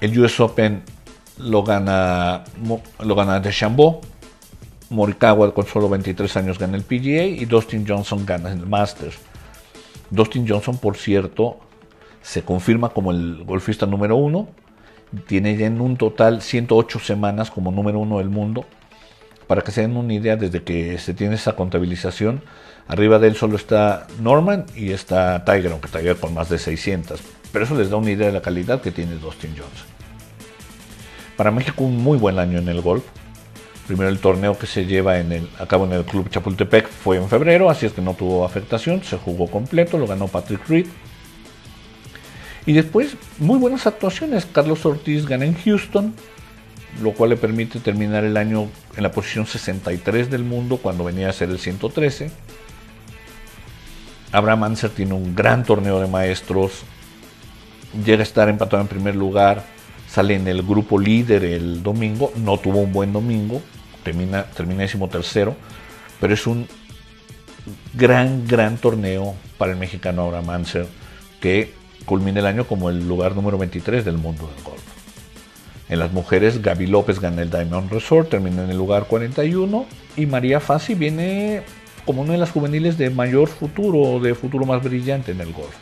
El 0.00 0.18
US 0.18 0.40
Open 0.40 0.82
lo 1.38 1.62
gana, 1.62 2.44
lo 3.00 3.14
gana 3.14 3.42
Morikawa 4.90 5.54
con 5.54 5.66
solo 5.66 5.88
23 5.88 6.36
años 6.36 6.58
gana 6.58 6.76
el 6.76 6.82
PGA 6.82 7.24
y 7.24 7.44
Dustin 7.44 7.86
Johnson 7.86 8.26
gana 8.26 8.52
el 8.52 8.66
Masters. 8.66 9.16
Dustin 10.10 10.46
Johnson, 10.46 10.78
por 10.78 10.96
cierto, 10.96 11.58
se 12.20 12.42
confirma 12.42 12.88
como 12.88 13.12
el 13.12 13.44
golfista 13.44 13.86
número 13.86 14.16
uno. 14.16 14.48
Tiene 15.26 15.56
ya 15.56 15.66
en 15.66 15.80
un 15.80 15.96
total 15.96 16.42
108 16.42 16.98
semanas 17.00 17.50
como 17.50 17.72
número 17.72 17.98
uno 17.98 18.18
del 18.18 18.28
mundo. 18.28 18.64
Para 19.46 19.62
que 19.62 19.72
se 19.72 19.80
den 19.80 19.96
una 19.96 20.14
idea, 20.14 20.36
desde 20.36 20.62
que 20.62 20.98
se 20.98 21.14
tiene 21.14 21.34
esa 21.34 21.56
contabilización, 21.56 22.42
arriba 22.86 23.18
de 23.18 23.28
él 23.28 23.36
solo 23.36 23.56
está 23.56 24.06
Norman 24.20 24.66
y 24.76 24.92
está 24.92 25.44
Tiger, 25.44 25.72
aunque 25.72 25.88
Tiger 25.88 26.16
con 26.16 26.34
más 26.34 26.48
de 26.48 26.58
600. 26.58 27.20
Pero 27.52 27.64
eso 27.64 27.74
les 27.74 27.90
da 27.90 27.96
una 27.96 28.10
idea 28.12 28.28
de 28.28 28.32
la 28.32 28.42
calidad 28.42 28.80
que 28.80 28.92
tiene 28.92 29.14
Dustin 29.14 29.50
Johnson. 29.50 29.86
Para 31.36 31.50
México 31.50 31.84
un 31.84 31.96
muy 31.96 32.18
buen 32.18 32.38
año 32.38 32.58
en 32.58 32.68
el 32.68 32.80
golf 32.80 33.02
Primero 33.90 34.08
el 34.08 34.20
torneo 34.20 34.56
que 34.56 34.68
se 34.68 34.86
lleva 34.86 35.18
en 35.18 35.32
el, 35.32 35.48
a 35.58 35.66
cabo 35.66 35.84
en 35.84 35.92
el 35.92 36.04
Club 36.04 36.30
Chapultepec 36.30 36.88
fue 36.88 37.16
en 37.16 37.28
febrero, 37.28 37.68
así 37.68 37.86
es 37.86 37.92
que 37.92 38.00
no 38.00 38.14
tuvo 38.14 38.44
afectación, 38.44 39.02
se 39.02 39.16
jugó 39.16 39.50
completo, 39.50 39.98
lo 39.98 40.06
ganó 40.06 40.28
Patrick 40.28 40.64
Reed. 40.68 40.86
Y 42.66 42.72
después, 42.72 43.16
muy 43.38 43.58
buenas 43.58 43.86
actuaciones. 43.86 44.46
Carlos 44.46 44.84
Ortiz 44.84 45.26
gana 45.26 45.46
en 45.46 45.54
Houston, 45.54 46.14
lo 47.02 47.12
cual 47.12 47.30
le 47.30 47.36
permite 47.36 47.80
terminar 47.80 48.24
el 48.24 48.36
año 48.36 48.68
en 48.96 49.02
la 49.02 49.12
posición 49.12 49.46
63 49.46 50.30
del 50.30 50.44
mundo 50.44 50.76
cuando 50.76 51.04
venía 51.04 51.28
a 51.30 51.32
ser 51.32 51.50
el 51.50 51.58
113. 51.58 52.30
Abraham 54.32 54.64
Anser 54.64 54.90
tiene 54.90 55.14
un 55.14 55.34
gran 55.34 55.64
torneo 55.64 56.00
de 56.00 56.06
maestros, 56.06 56.82
llega 58.04 58.20
a 58.20 58.22
estar 58.22 58.48
empatado 58.48 58.80
en 58.80 58.88
primer 58.88 59.16
lugar, 59.16 59.64
sale 60.08 60.34
en 60.34 60.46
el 60.46 60.62
grupo 60.62 60.98
líder 60.98 61.44
el 61.44 61.82
domingo, 61.82 62.32
no 62.36 62.58
tuvo 62.58 62.80
un 62.80 62.92
buen 62.92 63.12
domingo, 63.12 63.60
termina, 64.04 64.44
termina 64.44 64.86
tercero, 65.10 65.56
pero 66.20 66.34
es 66.34 66.46
un 66.46 66.68
gran, 67.94 68.46
gran 68.46 68.76
torneo 68.76 69.34
para 69.58 69.72
el 69.72 69.78
mexicano 69.78 70.22
Abraham 70.22 70.46
Manser, 70.46 70.86
que 71.40 71.79
culmina 72.10 72.40
el 72.40 72.46
año 72.46 72.66
como 72.66 72.90
el 72.90 73.06
lugar 73.06 73.36
número 73.36 73.56
23 73.56 74.04
del 74.04 74.18
mundo 74.18 74.50
del 74.52 74.64
golf. 74.64 74.82
En 75.88 76.00
las 76.00 76.12
mujeres, 76.12 76.60
Gaby 76.60 76.88
López 76.88 77.20
gana 77.20 77.40
el 77.40 77.50
Diamond 77.50 77.88
Resort, 77.88 78.30
termina 78.30 78.64
en 78.64 78.70
el 78.70 78.76
lugar 78.76 79.04
41, 79.06 79.86
y 80.16 80.26
María 80.26 80.58
Fassi 80.58 80.96
viene 80.96 81.62
como 82.04 82.22
una 82.22 82.32
de 82.32 82.38
las 82.38 82.50
juveniles 82.50 82.98
de 82.98 83.10
mayor 83.10 83.46
futuro, 83.46 84.18
de 84.18 84.34
futuro 84.34 84.66
más 84.66 84.82
brillante 84.82 85.30
en 85.30 85.40
el 85.40 85.52
golf. 85.52 85.76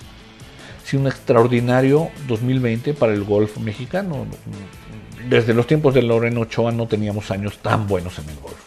sí 0.84 0.98
un 0.98 1.06
extraordinario 1.06 2.10
2020 2.26 2.92
para 2.92 3.14
el 3.14 3.24
golf 3.24 3.56
mexicano. 3.56 4.26
Desde 5.30 5.54
los 5.54 5.66
tiempos 5.66 5.94
de 5.94 6.02
Loreno 6.02 6.42
Ochoa 6.42 6.72
no 6.72 6.86
teníamos 6.88 7.30
años 7.30 7.56
tan 7.62 7.86
buenos 7.86 8.18
en 8.18 8.28
el 8.28 8.36
golf. 8.36 8.58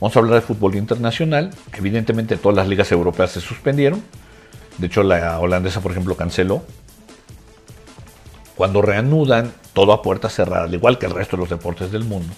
Vamos 0.00 0.14
a 0.14 0.20
hablar 0.20 0.34
de 0.36 0.40
fútbol 0.42 0.76
internacional. 0.76 1.50
Evidentemente 1.76 2.36
todas 2.36 2.54
las 2.56 2.68
ligas 2.68 2.92
europeas 2.92 3.32
se 3.32 3.40
suspendieron. 3.40 4.04
De 4.78 4.86
hecho 4.86 5.02
la 5.02 5.38
holandesa, 5.40 5.80
por 5.80 5.92
ejemplo, 5.92 6.16
canceló. 6.16 6.62
Cuando 8.54 8.82
reanudan, 8.82 9.52
todo 9.72 9.92
a 9.92 10.02
puerta 10.02 10.28
cerrada, 10.28 10.64
al 10.64 10.74
igual 10.74 10.98
que 10.98 11.06
el 11.06 11.12
resto 11.12 11.36
de 11.36 11.42
los 11.42 11.50
deportes 11.50 11.92
del 11.92 12.04
mundo. 12.04 12.32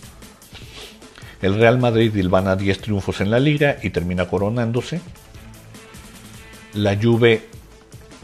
El 1.40 1.54
Real 1.54 1.78
Madrid 1.78 2.12
dilvana 2.12 2.56
10 2.56 2.80
triunfos 2.80 3.20
en 3.22 3.30
la 3.30 3.40
liga 3.40 3.78
y 3.82 3.90
termina 3.90 4.26
coronándose. 4.28 5.00
La 6.74 6.96
Juve, 7.00 7.48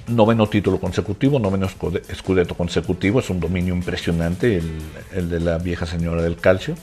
noveno 0.08 0.46
título 0.46 0.78
consecutivo, 0.78 1.38
noveno 1.38 1.66
escudeto 2.08 2.54
consecutivo, 2.54 3.20
es 3.20 3.30
un 3.30 3.40
dominio 3.40 3.74
impresionante 3.74 4.58
el, 4.58 4.82
el 5.12 5.30
de 5.30 5.40
la 5.40 5.56
vieja 5.58 5.86
señora 5.86 6.22
del 6.22 6.36
calcio. 6.36 6.74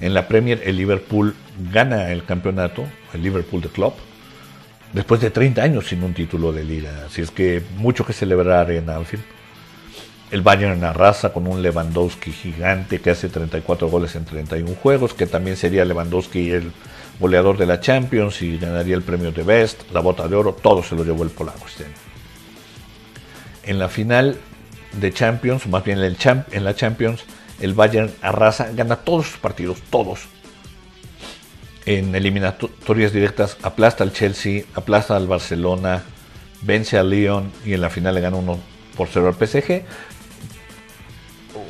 En 0.00 0.12
la 0.14 0.28
Premier 0.28 0.60
el 0.64 0.76
Liverpool 0.76 1.34
gana 1.72 2.12
el 2.12 2.24
campeonato, 2.24 2.84
el 3.14 3.22
Liverpool 3.22 3.62
de 3.62 3.68
Club, 3.68 3.94
después 4.92 5.20
de 5.20 5.30
30 5.30 5.62
años 5.62 5.88
sin 5.88 6.02
un 6.02 6.14
título 6.14 6.52
de 6.52 6.64
liga. 6.64 7.06
Así 7.06 7.22
es 7.22 7.30
que 7.30 7.62
mucho 7.76 8.04
que 8.04 8.12
celebrar 8.12 8.70
en 8.70 8.88
Anfield. 8.90 9.24
El 10.30 10.42
Bayern 10.42 10.84
arrasa 10.84 11.32
con 11.32 11.46
un 11.46 11.62
Lewandowski 11.62 12.32
gigante 12.32 13.00
que 13.00 13.10
hace 13.10 13.30
34 13.30 13.88
goles 13.88 14.14
en 14.14 14.26
31 14.26 14.74
juegos, 14.74 15.14
que 15.14 15.26
también 15.26 15.56
sería 15.56 15.86
Lewandowski 15.86 16.50
el 16.50 16.72
goleador 17.18 17.56
de 17.56 17.66
la 17.66 17.80
Champions 17.80 18.42
y 18.42 18.58
ganaría 18.58 18.94
el 18.94 19.02
premio 19.02 19.32
de 19.32 19.42
Best, 19.42 19.90
la 19.90 20.00
bota 20.00 20.28
de 20.28 20.36
oro, 20.36 20.52
todo 20.52 20.82
se 20.82 20.94
lo 20.94 21.02
llevó 21.02 21.24
el 21.24 21.30
polaco 21.30 21.66
este 21.66 21.86
En 23.64 23.78
la 23.78 23.88
final 23.88 24.36
de 24.92 25.12
Champions, 25.12 25.66
más 25.66 25.82
bien 25.82 25.98
en 25.98 26.64
la 26.64 26.74
Champions, 26.74 27.24
el 27.60 27.74
Bayern 27.74 28.10
arrasa, 28.20 28.70
gana 28.72 28.96
todos 28.96 29.28
sus 29.28 29.38
partidos, 29.38 29.78
todos. 29.90 30.28
En 31.88 32.14
eliminatorias 32.14 33.14
directas 33.14 33.56
aplasta 33.62 34.04
al 34.04 34.12
Chelsea, 34.12 34.64
aplasta 34.74 35.16
al 35.16 35.26
Barcelona, 35.26 36.02
vence 36.60 36.98
al 36.98 37.08
Lyon 37.08 37.50
y 37.64 37.72
en 37.72 37.80
la 37.80 37.88
final 37.88 38.14
le 38.14 38.20
gana 38.20 38.36
uno 38.36 38.58
por 38.94 39.08
cero 39.08 39.26
al 39.26 39.34
PSG. 39.34 39.84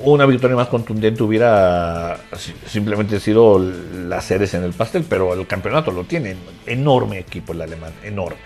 Una 0.00 0.26
victoria 0.26 0.57
más 0.57 0.66
contundente 0.66 1.22
hubiera 1.22 2.18
simplemente 2.66 3.20
sido 3.20 3.61
las 3.61 4.24
seres 4.24 4.54
en 4.54 4.64
el 4.64 4.72
pastel, 4.72 5.07
pero 5.09 5.35
el 5.35 5.46
campeonato 5.46 5.92
lo 5.92 6.02
tiene. 6.02 6.35
Enorme 6.66 7.20
equipo 7.20 7.52
el 7.52 7.62
alemán, 7.62 7.92
enorme. 8.02 8.40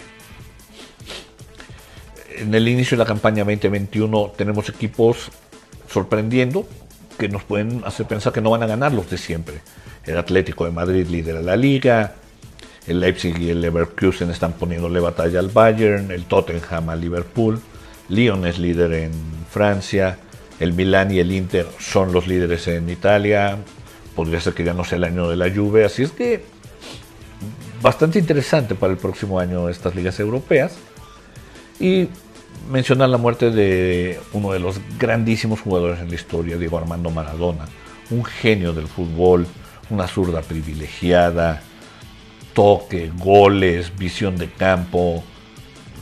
En 2.37 2.55
el 2.55 2.69
inicio 2.69 2.99
de 2.99 3.05
la 3.05 3.09
campaña 3.09 3.45
2021 3.45 4.35
tenemos 4.37 4.69
equipos 4.69 5.31
sorprendiendo, 5.89 6.69
que 7.17 7.31
nos 7.31 7.45
pueden 7.45 7.83
hacer 7.87 8.05
pensar 8.05 8.35
que 8.35 8.43
no 8.43 8.51
van 8.51 8.63
a 8.63 8.67
ganar 8.67 8.93
los 8.93 9.09
de 9.09 9.17
siempre. 9.17 9.63
El 10.05 10.17
Atlético 10.19 10.65
de 10.65 10.71
Madrid 10.71 11.07
lidera 11.09 11.41
la 11.43 11.57
liga, 11.57 12.15
el 12.87 13.01
Leipzig 13.01 13.39
y 13.41 13.51
el 13.51 13.61
Leverkusen 13.61 14.31
están 14.31 14.55
poniéndole 14.55 15.01
batalla 15.01 15.39
al 15.39 15.49
Bayern, 15.49 16.11
el 16.11 16.25
Tottenham 16.25 16.91
al 16.91 17.01
Liverpool, 17.01 17.61
Lyon 18.09 18.47
es 18.47 18.59
líder 18.59 18.93
en 18.95 19.13
Francia, 19.51 20.19
el 20.59 20.73
Milan 20.73 21.13
y 21.13 21.21
el 21.21 21.31
Inter 21.31 21.67
son 21.79 22.13
los 22.13 22.27
líderes 22.27 22.67
en 22.69 22.89
Italia, 22.91 23.59
podría 24.17 24.41
ser 24.41 24.55
que 24.55 24.65
ya 24.65 24.75
no 24.75 24.85
sea 24.85 24.99
el 24.99 25.05
año 25.05 25.29
de 25.29 25.37
la 25.37 25.51
Juve, 25.51 25.85
así 25.85 26.03
es 26.03 26.11
que 26.11 26.45
bastante 27.81 28.19
interesante 28.19 28.75
para 28.75 28.93
el 28.93 28.99
próximo 28.99 29.39
año 29.39 29.69
estas 29.69 29.95
ligas 29.95 30.19
europeas. 30.21 30.77
Y 31.81 32.09
mencionar 32.71 33.09
la 33.09 33.19
muerte 33.19 33.51
de 33.51 34.21
uno 34.33 34.53
de 34.53 34.61
los 34.61 34.81
grandísimos 34.99 35.61
jugadores 35.61 36.01
en 36.01 36.09
la 36.09 36.15
historia, 36.15 36.57
Diego 36.57 36.79
Armando 36.79 37.11
Maradona, 37.11 37.67
un 38.11 38.25
genio 38.25 38.73
del 38.73 38.87
fútbol, 38.87 39.47
una 39.93 40.09
zurda 40.09 40.43
privilegiada, 40.43 41.63
toque, 42.55 43.11
goles, 43.17 43.97
visión 43.97 44.37
de 44.37 44.51
campo. 44.51 45.23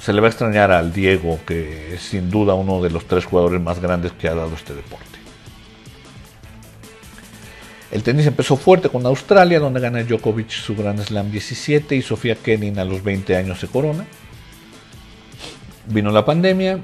Se 0.00 0.12
le 0.12 0.20
va 0.20 0.28
a 0.28 0.30
extrañar 0.30 0.70
al 0.70 0.92
Diego, 0.92 1.38
que 1.46 1.94
es 1.94 2.02
sin 2.02 2.30
duda 2.30 2.54
uno 2.54 2.82
de 2.82 2.90
los 2.90 3.06
tres 3.06 3.24
jugadores 3.24 3.60
más 3.60 3.80
grandes 3.80 4.12
que 4.12 4.28
ha 4.28 4.34
dado 4.34 4.54
este 4.54 4.74
deporte. 4.74 5.06
El 7.90 8.02
tenis 8.02 8.26
empezó 8.26 8.56
fuerte 8.56 8.88
con 8.88 9.04
Australia, 9.04 9.58
donde 9.58 9.80
gana 9.80 10.02
Djokovic 10.04 10.50
su 10.50 10.76
Grand 10.76 11.02
Slam 11.02 11.30
17 11.30 11.96
y 11.96 12.02
Sofía 12.02 12.36
Kenin 12.36 12.78
a 12.78 12.84
los 12.84 13.02
20 13.02 13.36
años 13.36 13.58
se 13.58 13.66
corona 13.66 14.06
vino 15.90 16.10
la 16.10 16.24
pandemia, 16.24 16.80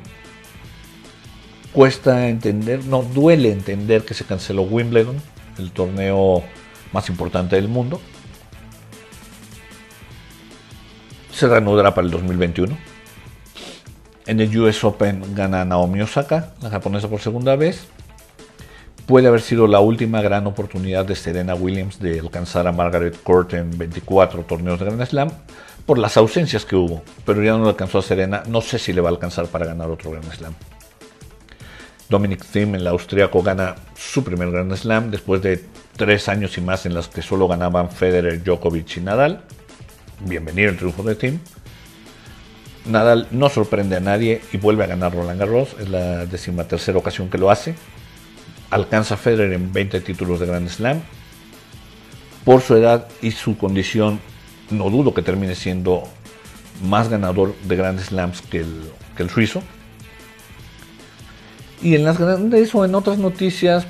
cuesta 1.72 2.28
entender, 2.28 2.84
no 2.84 3.02
duele 3.02 3.52
entender 3.52 4.04
que 4.04 4.14
se 4.14 4.24
canceló 4.24 4.62
Wimbledon, 4.62 5.20
el 5.58 5.70
torneo 5.72 6.42
más 6.92 7.08
importante 7.08 7.56
del 7.56 7.68
mundo. 7.68 8.00
Se 11.32 11.46
reanudará 11.46 11.94
para 11.94 12.06
el 12.06 12.10
2021. 12.10 12.76
En 14.26 14.40
el 14.40 14.58
US 14.58 14.82
Open 14.82 15.34
gana 15.34 15.64
Naomi 15.64 16.00
Osaka, 16.00 16.54
la 16.60 16.70
japonesa 16.70 17.08
por 17.08 17.20
segunda 17.20 17.54
vez. 17.54 17.86
Puede 19.06 19.28
haber 19.28 19.40
sido 19.40 19.68
la 19.68 19.78
última 19.78 20.20
gran 20.20 20.48
oportunidad 20.48 21.04
de 21.04 21.14
Serena 21.14 21.54
Williams 21.54 22.00
de 22.00 22.18
alcanzar 22.18 22.66
a 22.66 22.72
Margaret 22.72 23.22
Court 23.22 23.54
en 23.54 23.76
24 23.78 24.42
torneos 24.42 24.80
de 24.80 24.86
Grand 24.86 25.04
Slam 25.06 25.30
por 25.86 25.98
las 25.98 26.16
ausencias 26.16 26.64
que 26.64 26.74
hubo, 26.74 27.02
pero 27.24 27.40
ya 27.42 27.52
no 27.52 27.62
le 27.62 27.68
alcanzó 27.68 27.98
a 27.98 28.02
Serena. 28.02 28.42
No 28.48 28.60
sé 28.60 28.80
si 28.80 28.92
le 28.92 29.00
va 29.00 29.08
a 29.08 29.12
alcanzar 29.12 29.46
para 29.46 29.66
ganar 29.66 29.88
otro 29.90 30.10
Grand 30.10 30.32
Slam. 30.32 30.54
Dominic 32.08 32.44
Thiem, 32.44 32.74
el 32.74 32.86
austriaco, 32.88 33.42
gana 33.42 33.76
su 33.94 34.24
primer 34.24 34.50
Grand 34.50 34.74
Slam 34.74 35.10
después 35.12 35.40
de 35.42 35.64
tres 35.96 36.28
años 36.28 36.56
y 36.58 36.60
más 36.60 36.86
en 36.86 36.94
los 36.94 37.08
que 37.08 37.22
solo 37.22 37.48
ganaban 37.48 37.90
Federer, 37.90 38.44
Djokovic 38.44 38.98
y 38.98 39.00
Nadal. 39.00 39.42
Bienvenido 40.20 40.70
el 40.70 40.76
triunfo 40.76 41.02
de 41.02 41.14
Thiem. 41.14 41.38
Nadal 42.84 43.26
no 43.30 43.48
sorprende 43.48 43.96
a 43.96 44.00
nadie 44.00 44.42
y 44.52 44.58
vuelve 44.58 44.84
a 44.84 44.86
ganar 44.86 45.14
Roland 45.14 45.40
Garros. 45.40 45.74
Es 45.80 45.88
la 45.88 46.26
decimatercera 46.26 46.98
ocasión 46.98 47.30
que 47.30 47.38
lo 47.38 47.50
hace. 47.50 47.74
Alcanza 48.70 49.16
Federer 49.16 49.52
en 49.54 49.72
20 49.72 50.00
títulos 50.02 50.38
de 50.38 50.46
Grand 50.46 50.68
Slam. 50.68 51.00
Por 52.44 52.60
su 52.60 52.76
edad 52.76 53.08
y 53.22 53.32
su 53.32 53.56
condición 53.56 54.20
no 54.70 54.90
dudo 54.90 55.14
que 55.14 55.22
termine 55.22 55.54
siendo 55.54 56.04
más 56.84 57.08
ganador 57.08 57.54
de 57.64 57.74
grandes 57.74 58.06
slams 58.06 58.42
que 58.42 58.58
el, 58.58 58.90
que 59.16 59.22
el 59.22 59.30
suizo. 59.30 59.62
Y 61.82 61.94
en 61.94 62.04
las 62.04 62.18
grandes 62.18 62.74
o 62.74 62.84
en 62.84 62.94
otras 62.94 63.18
noticias, 63.18 63.86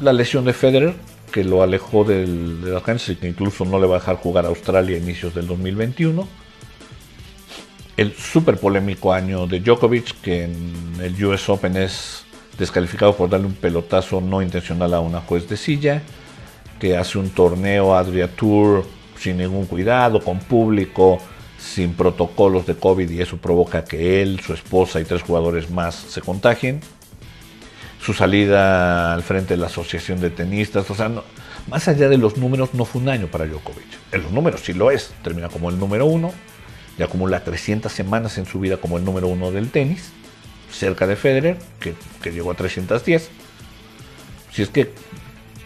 la 0.00 0.12
lesión 0.12 0.44
de 0.44 0.52
Federer, 0.52 0.94
que 1.32 1.42
lo 1.42 1.62
alejó 1.62 2.04
del, 2.04 2.62
de 2.62 2.70
la 2.70 2.82
y 3.08 3.16
que 3.16 3.28
incluso 3.28 3.64
no 3.64 3.80
le 3.80 3.86
va 3.86 3.96
a 3.96 3.98
dejar 3.98 4.16
jugar 4.16 4.44
a 4.44 4.48
Australia 4.48 4.96
a 4.96 5.00
inicios 5.00 5.34
del 5.34 5.46
2021. 5.46 6.28
El 7.96 8.14
súper 8.14 8.58
polémico 8.58 9.12
año 9.12 9.46
de 9.46 9.60
Djokovic, 9.60 10.20
que 10.20 10.44
en 10.44 10.72
el 11.00 11.24
US 11.24 11.48
Open 11.48 11.76
es 11.76 12.24
descalificado 12.58 13.16
por 13.16 13.28
darle 13.28 13.46
un 13.46 13.54
pelotazo 13.54 14.20
no 14.20 14.42
intencional 14.42 14.94
a 14.94 15.00
una 15.00 15.20
juez 15.20 15.48
de 15.48 15.56
silla, 15.56 16.02
que 16.78 16.96
hace 16.96 17.18
un 17.18 17.30
torneo 17.30 17.94
Adria 17.94 18.28
Tour 18.28 18.84
sin 19.18 19.38
ningún 19.38 19.66
cuidado, 19.66 20.20
con 20.20 20.38
público, 20.38 21.18
sin 21.58 21.94
protocolos 21.94 22.66
de 22.66 22.74
COVID 22.74 23.08
y 23.08 23.20
eso 23.20 23.36
provoca 23.36 23.84
que 23.84 24.20
él, 24.20 24.40
su 24.40 24.52
esposa 24.52 25.00
y 25.00 25.04
tres 25.04 25.22
jugadores 25.22 25.70
más 25.70 25.94
se 25.94 26.20
contagien. 26.20 26.80
Su 28.02 28.12
salida 28.14 29.14
al 29.14 29.22
frente 29.22 29.54
de 29.54 29.58
la 29.58 29.66
Asociación 29.66 30.20
de 30.20 30.30
Tenistas, 30.30 30.90
o 30.90 30.94
sea, 30.94 31.10
más 31.68 31.86
allá 31.86 32.08
de 32.08 32.18
los 32.18 32.36
números, 32.36 32.74
no 32.74 32.84
fue 32.84 33.00
un 33.00 33.08
año 33.08 33.28
para 33.28 33.46
Djokovic. 33.46 33.86
En 34.10 34.22
los 34.22 34.32
números 34.32 34.62
sí 34.64 34.72
lo 34.72 34.90
es, 34.90 35.12
termina 35.22 35.48
como 35.48 35.70
el 35.70 35.78
número 35.78 36.06
uno 36.06 36.32
y 36.98 37.02
acumula 37.02 37.44
300 37.44 37.92
semanas 37.92 38.38
en 38.38 38.46
su 38.46 38.58
vida 38.58 38.78
como 38.78 38.98
el 38.98 39.04
número 39.04 39.28
uno 39.28 39.52
del 39.52 39.70
tenis, 39.70 40.10
cerca 40.72 41.06
de 41.06 41.14
Federer, 41.14 41.58
que, 41.78 41.94
que 42.20 42.32
llegó 42.32 42.50
a 42.50 42.54
310. 42.54 43.30
Si 44.50 44.62
es 44.62 44.68
que 44.68 44.92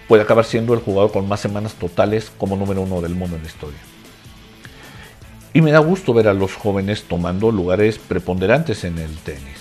puede 0.06 0.22
acabar 0.22 0.44
siendo 0.44 0.74
el 0.74 0.80
jugador 0.80 1.12
con 1.12 1.26
más 1.26 1.40
semanas 1.40 1.74
totales 1.74 2.30
como 2.36 2.56
número 2.56 2.82
uno 2.82 3.00
del 3.00 3.14
mundo 3.14 3.36
en 3.36 3.42
la 3.42 3.48
historia. 3.48 3.78
Y 5.54 5.62
me 5.62 5.70
da 5.70 5.78
gusto 5.78 6.12
ver 6.12 6.28
a 6.28 6.34
los 6.34 6.54
jóvenes 6.54 7.04
tomando 7.04 7.50
lugares 7.50 7.98
preponderantes 7.98 8.84
en 8.84 8.98
el 8.98 9.16
tenis. 9.16 9.56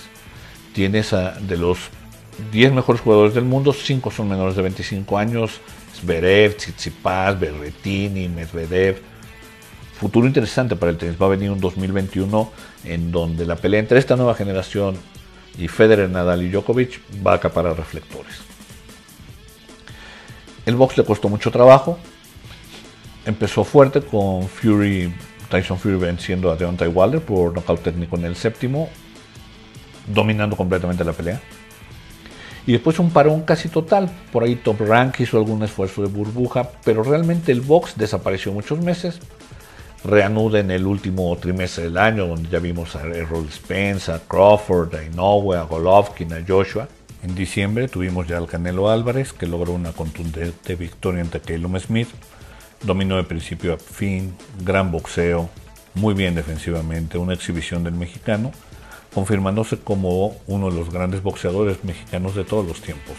Tienes 0.74 1.14
a, 1.14 1.32
de 1.40 1.56
los 1.56 1.78
10 2.52 2.72
mejores 2.72 3.00
jugadores 3.00 3.34
del 3.34 3.44
mundo, 3.44 3.72
5 3.72 4.10
son 4.10 4.28
menores 4.28 4.56
de 4.56 4.62
25 4.62 5.18
años, 5.18 5.60
Zverev, 5.94 6.56
Tsitsipas, 6.56 7.38
Berretini, 7.38 8.28
Medvedev. 8.28 9.00
Futuro 9.98 10.26
interesante 10.26 10.76
para 10.76 10.90
el 10.90 10.98
tenis. 10.98 11.16
Va 11.20 11.26
a 11.26 11.30
venir 11.30 11.50
un 11.50 11.60
2021 11.60 12.50
en 12.84 13.10
donde 13.10 13.46
la 13.46 13.56
pelea 13.56 13.80
entre 13.80 13.98
esta 13.98 14.16
nueva 14.16 14.34
generación 14.34 14.96
y 15.58 15.68
Federer, 15.68 16.10
Nadal 16.10 16.42
y 16.42 16.50
Djokovic 16.50 17.00
va 17.26 17.32
a 17.32 17.36
acaparar 17.36 17.76
reflectores. 17.76 18.36
El 20.66 20.76
box 20.76 20.98
le 20.98 21.04
costó 21.04 21.28
mucho 21.28 21.50
trabajo. 21.50 21.98
Empezó 23.24 23.64
fuerte 23.64 24.02
con 24.02 24.46
Fury 24.48 25.12
Tyson 25.48 25.78
Fury 25.78 25.96
venciendo 25.96 26.50
a 26.50 26.56
Deontay 26.56 26.88
Wilder 26.88 27.20
por 27.20 27.54
nocaut 27.54 27.82
técnico 27.82 28.16
en 28.16 28.24
el 28.24 28.36
séptimo, 28.36 28.88
dominando 30.06 30.56
completamente 30.56 31.04
la 31.04 31.12
pelea. 31.12 31.40
Y 32.66 32.72
después 32.72 32.98
un 32.98 33.10
parón 33.10 33.42
casi 33.42 33.68
total. 33.68 34.10
Por 34.32 34.42
ahí 34.42 34.56
Top 34.56 34.80
Rank 34.80 35.20
hizo 35.20 35.38
algún 35.38 35.62
esfuerzo 35.62 36.02
de 36.02 36.08
burbuja, 36.08 36.68
pero 36.84 37.04
realmente 37.04 37.52
el 37.52 37.60
box 37.60 37.96
desapareció 37.96 38.52
muchos 38.52 38.80
meses. 38.80 39.20
Reanuda 40.04 40.60
en 40.60 40.70
el 40.70 40.86
último 40.86 41.36
trimestre 41.36 41.84
del 41.84 41.96
año, 41.96 42.26
donde 42.26 42.48
ya 42.48 42.58
vimos 42.58 42.96
a 42.96 43.02
Errol 43.02 43.50
Spence, 43.50 44.10
a 44.10 44.18
Crawford, 44.18 44.94
a 44.96 45.04
Inoue, 45.04 45.56
a 45.56 45.62
Golovkin, 45.62 46.32
a 46.32 46.44
Joshua. 46.46 46.88
En 47.22 47.34
diciembre 47.34 47.88
tuvimos 47.88 48.26
ya 48.26 48.38
al 48.38 48.46
Canelo 48.46 48.90
Álvarez, 48.90 49.32
que 49.32 49.46
logró 49.46 49.72
una 49.72 49.92
contundente 49.92 50.74
victoria 50.74 51.22
ante 51.22 51.40
Calum 51.40 51.78
Smith. 51.78 52.08
Dominó 52.82 53.16
de 53.16 53.24
principio 53.24 53.74
a 53.74 53.78
fin, 53.78 54.34
gran 54.64 54.92
boxeo, 54.92 55.48
muy 55.94 56.14
bien 56.14 56.34
defensivamente, 56.34 57.16
una 57.16 57.32
exhibición 57.32 57.84
del 57.84 57.94
mexicano 57.94 58.52
confirmándose 59.16 59.78
como 59.78 60.36
uno 60.46 60.68
de 60.68 60.76
los 60.76 60.90
grandes 60.90 61.22
boxeadores 61.22 61.82
mexicanos 61.84 62.34
de 62.34 62.44
todos 62.44 62.66
los 62.66 62.82
tiempos. 62.82 63.14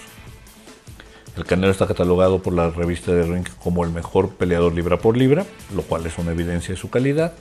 El 1.35 1.43
Canelo 1.43 1.71
está 1.71 1.87
catalogado 1.87 2.37
por 2.37 2.53
la 2.53 2.69
revista 2.69 3.11
de 3.13 3.23
Ring 3.23 3.47
como 3.63 3.83
el 3.83 3.89
mejor 3.89 4.29
peleador 4.35 4.75
libra 4.75 4.99
por 4.99 5.17
libra, 5.17 5.47
lo 5.75 5.81
cual 5.81 6.05
es 6.05 6.19
una 6.19 6.33
evidencia 6.33 6.75
de 6.75 6.79
su 6.79 6.91
calidad. 6.91 7.33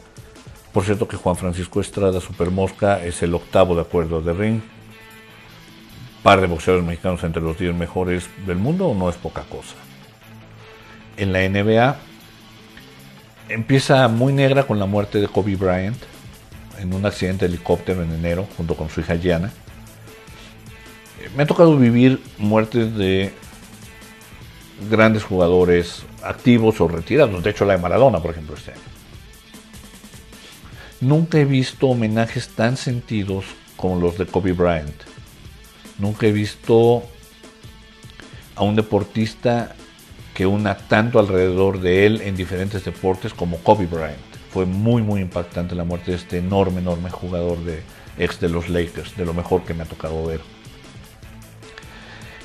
Por 0.72 0.84
cierto 0.84 1.06
que 1.06 1.18
Juan 1.18 1.36
Francisco 1.36 1.82
Estrada 1.82 2.18
Supermosca 2.18 3.04
es 3.04 3.22
el 3.22 3.34
octavo 3.34 3.74
de 3.74 3.82
acuerdo 3.82 4.22
de 4.22 4.32
Ring. 4.32 4.62
Par 6.22 6.40
de 6.40 6.46
boxeadores 6.46 6.86
mexicanos 6.86 7.22
entre 7.24 7.42
los 7.42 7.58
10 7.58 7.74
mejores 7.74 8.26
del 8.46 8.56
mundo 8.56 8.94
no 8.98 9.10
es 9.10 9.16
poca 9.16 9.42
cosa. 9.42 9.74
En 11.18 11.34
la 11.34 11.46
NBA 11.46 11.94
empieza 13.50 14.08
muy 14.08 14.32
negra 14.32 14.62
con 14.62 14.78
la 14.78 14.86
muerte 14.86 15.20
de 15.20 15.28
Kobe 15.28 15.56
Bryant 15.56 16.15
en 16.78 16.94
un 16.94 17.06
accidente 17.06 17.46
de 17.46 17.54
helicóptero 17.54 18.02
en 18.02 18.12
enero 18.12 18.46
junto 18.56 18.76
con 18.76 18.88
su 18.88 19.00
hija 19.00 19.16
Gianna. 19.16 19.52
Me 21.36 21.42
ha 21.42 21.46
tocado 21.46 21.76
vivir 21.76 22.22
muertes 22.38 22.94
de 22.96 23.32
grandes 24.90 25.24
jugadores 25.24 26.02
activos 26.22 26.80
o 26.80 26.88
retirados. 26.88 27.42
De 27.42 27.50
hecho, 27.50 27.64
la 27.64 27.74
de 27.74 27.82
Maradona, 27.82 28.20
por 28.20 28.30
ejemplo, 28.32 28.54
este 28.56 28.72
año. 28.72 28.80
Nunca 31.00 31.38
he 31.38 31.44
visto 31.44 31.88
homenajes 31.88 32.48
tan 32.48 32.76
sentidos 32.76 33.44
como 33.76 34.00
los 34.00 34.16
de 34.18 34.26
Kobe 34.26 34.52
Bryant. 34.52 35.02
Nunca 35.98 36.26
he 36.26 36.32
visto 36.32 37.02
a 38.54 38.62
un 38.62 38.76
deportista 38.76 39.74
que 40.34 40.46
una 40.46 40.76
tanto 40.76 41.18
alrededor 41.18 41.80
de 41.80 42.06
él 42.06 42.20
en 42.22 42.36
diferentes 42.36 42.84
deportes 42.84 43.34
como 43.34 43.58
Kobe 43.58 43.86
Bryant 43.86 44.25
fue 44.56 44.64
muy 44.64 45.02
muy 45.02 45.20
impactante 45.20 45.74
la 45.74 45.84
muerte 45.84 46.12
de 46.12 46.16
este 46.16 46.38
enorme, 46.38 46.80
enorme 46.80 47.10
jugador 47.10 47.58
de 47.58 47.82
ex 48.16 48.40
de 48.40 48.48
los 48.48 48.70
Lakers, 48.70 49.14
de 49.14 49.26
lo 49.26 49.34
mejor 49.34 49.64
que 49.64 49.74
me 49.74 49.82
ha 49.82 49.86
tocado 49.86 50.24
ver. 50.24 50.40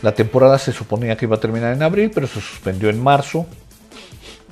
La 0.02 0.14
temporada 0.14 0.60
se 0.60 0.74
suponía 0.74 1.16
que 1.16 1.24
iba 1.24 1.38
a 1.38 1.40
terminar 1.40 1.74
en 1.74 1.82
abril, 1.82 2.12
pero 2.14 2.28
se 2.28 2.42
suspendió 2.42 2.90
en 2.90 3.02
marzo, 3.02 3.46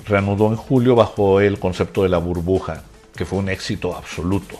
reanudó 0.05 0.47
en 0.47 0.55
julio 0.55 0.95
bajo 0.95 1.41
el 1.41 1.59
concepto 1.59 2.03
de 2.03 2.07
la 2.07 2.17
burbuja, 2.17 2.83
que 3.13 3.25
fue 3.25 3.39
un 3.39 3.49
éxito 3.49 3.93
absoluto. 3.93 4.57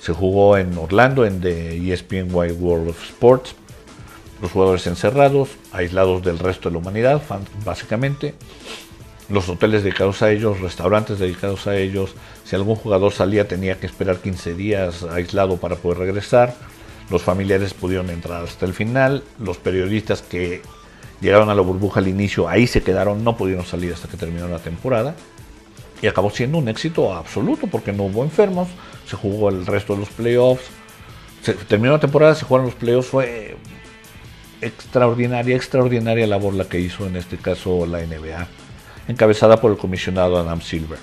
Se 0.00 0.12
jugó 0.12 0.56
en 0.56 0.78
Orlando, 0.78 1.26
en 1.26 1.40
The 1.40 1.92
ESPN 1.92 2.32
Wide 2.32 2.52
World 2.52 2.90
of 2.90 3.02
Sports, 3.02 3.56
los 4.40 4.52
jugadores 4.52 4.86
encerrados, 4.86 5.48
aislados 5.72 6.22
del 6.22 6.38
resto 6.38 6.68
de 6.68 6.74
la 6.74 6.78
humanidad, 6.78 7.20
básicamente 7.64 8.36
los 9.32 9.48
hoteles 9.48 9.82
dedicados 9.82 10.20
a 10.20 10.30
ellos, 10.30 10.60
restaurantes 10.60 11.18
dedicados 11.18 11.66
a 11.66 11.76
ellos. 11.76 12.14
Si 12.44 12.54
algún 12.54 12.76
jugador 12.76 13.12
salía 13.12 13.48
tenía 13.48 13.80
que 13.80 13.86
esperar 13.86 14.18
15 14.18 14.54
días 14.54 15.04
aislado 15.04 15.56
para 15.56 15.76
poder 15.76 15.98
regresar. 15.98 16.54
Los 17.10 17.22
familiares 17.22 17.72
pudieron 17.72 18.10
entrar 18.10 18.44
hasta 18.44 18.66
el 18.66 18.74
final. 18.74 19.24
Los 19.38 19.56
periodistas 19.56 20.20
que 20.20 20.60
llegaron 21.22 21.48
a 21.48 21.54
la 21.54 21.62
burbuja 21.62 22.00
al 22.00 22.08
inicio 22.08 22.46
ahí 22.46 22.66
se 22.66 22.82
quedaron, 22.82 23.24
no 23.24 23.36
pudieron 23.38 23.64
salir 23.64 23.94
hasta 23.94 24.06
que 24.06 24.18
terminó 24.18 24.46
la 24.48 24.58
temporada. 24.58 25.14
Y 26.02 26.08
acabó 26.08 26.30
siendo 26.30 26.58
un 26.58 26.68
éxito 26.68 27.14
absoluto 27.14 27.68
porque 27.68 27.92
no 27.92 28.04
hubo 28.04 28.24
enfermos, 28.24 28.68
se 29.06 29.16
jugó 29.16 29.48
el 29.48 29.64
resto 29.64 29.94
de 29.94 30.00
los 30.00 30.10
playoffs. 30.10 30.64
Se 31.42 31.54
terminó 31.54 31.92
la 31.92 32.00
temporada, 32.00 32.34
se 32.34 32.44
jugaron 32.44 32.66
los 32.66 32.74
playoffs, 32.74 33.08
fue 33.08 33.56
extraordinaria, 34.60 35.56
extraordinaria 35.56 36.26
labor 36.26 36.52
la 36.52 36.64
que 36.66 36.80
hizo 36.80 37.06
en 37.06 37.16
este 37.16 37.38
caso 37.38 37.86
la 37.86 37.98
NBA 38.04 38.46
encabezada 39.08 39.60
por 39.60 39.70
el 39.70 39.78
comisionado 39.78 40.38
Adam 40.38 40.60
Silver. 40.60 40.98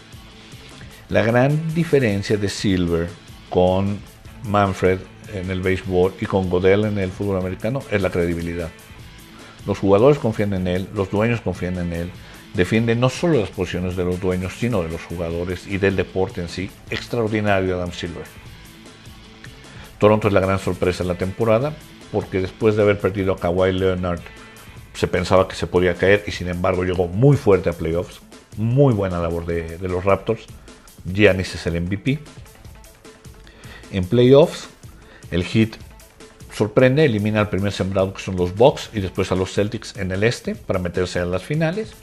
La 1.09 1.23
gran 1.23 1.73
diferencia 1.73 2.38
de 2.38 2.49
Silver 2.49 3.09
con 3.49 3.99
Manfred 4.43 4.99
en 5.33 5.49
el 5.49 5.62
béisbol 5.62 6.13
y 6.21 6.25
con 6.25 6.49
Godel 6.49 6.85
en 6.85 6.97
el 6.97 7.12
fútbol 7.12 7.38
americano 7.38 7.81
es 7.91 8.01
la 8.01 8.09
credibilidad. 8.09 8.69
Los 9.65 9.79
jugadores 9.79 10.19
confían 10.19 10.53
en 10.53 10.67
él, 10.67 10.88
los 10.93 11.12
dueños 11.12 11.41
confían 11.41 11.77
en 11.77 11.93
él, 11.93 12.12
defiende 12.53 12.95
no 12.95 13.09
solo 13.09 13.39
las 13.39 13.49
posiciones 13.49 13.95
de 13.95 14.05
los 14.05 14.19
dueños, 14.19 14.53
sino 14.57 14.81
de 14.81 14.89
los 14.89 15.03
jugadores 15.03 15.67
y 15.67 15.77
del 15.77 15.95
deporte 15.95 16.41
en 16.41 16.49
sí. 16.49 16.69
Extraordinario 16.89 17.75
Adam 17.75 17.91
Silver. 17.91 18.25
Toronto 19.99 20.27
es 20.27 20.33
la 20.33 20.39
gran 20.39 20.59
sorpresa 20.59 21.03
de 21.03 21.09
la 21.09 21.15
temporada, 21.15 21.73
porque 22.12 22.41
después 22.41 22.75
de 22.75 22.83
haber 22.83 22.99
perdido 22.99 23.33
a 23.33 23.38
Kawhi 23.38 23.73
Leonard 23.73 24.21
se 24.93 25.08
pensaba 25.08 25.47
que 25.47 25.56
se 25.56 25.67
podía 25.67 25.95
caer 25.95 26.23
y 26.28 26.32
sin 26.32 26.47
embargo 26.47 26.84
llegó 26.84 27.08
muy 27.08 27.38
fuerte 27.38 27.69
a 27.69 27.73
playoffs. 27.73 28.21
Muy 28.58 28.93
buena 28.93 29.19
labor 29.19 29.45
de, 29.45 29.78
los 29.88 30.04
Raptors. 30.04 30.45
Giannis 31.06 31.56
es 31.56 31.65
el 31.67 31.82
MVP. 31.82 32.19
En 33.91 34.06
playoffs, 34.06 34.67
el 35.32 35.43
Heat 35.43 35.75
sorprende, 36.54 37.06
elimina 37.06 37.39
al 37.39 37.49
primer 37.49 37.71
sembrado 37.71 38.13
que 38.13 38.21
son 38.21 38.36
los 38.36 38.56
Bucks 38.56 38.89
y 38.93 38.99
después 38.99 39.32
a 39.32 39.36
los 39.36 39.54
Celtics 39.54 39.95
en 39.97 40.12
el 40.12 40.23
este 40.23 40.56
para 40.56 40.80
meterse 40.80 41.19
a 41.19 41.25
las 41.25 41.43
finales. 41.43 41.93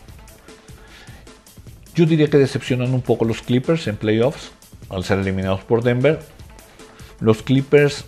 Yo 1.94 2.06
diría 2.06 2.28
que 2.28 2.38
decepcionan 2.38 2.94
un 2.94 3.02
poco 3.02 3.24
los 3.24 3.42
Clippers 3.42 3.86
en 3.86 3.96
playoffs 3.96 4.50
al 4.88 5.04
ser 5.04 5.18
eliminados 5.18 5.62
por 5.64 5.82
Denver. 5.82 6.20
Los 7.20 7.42
Clippers 7.42 8.06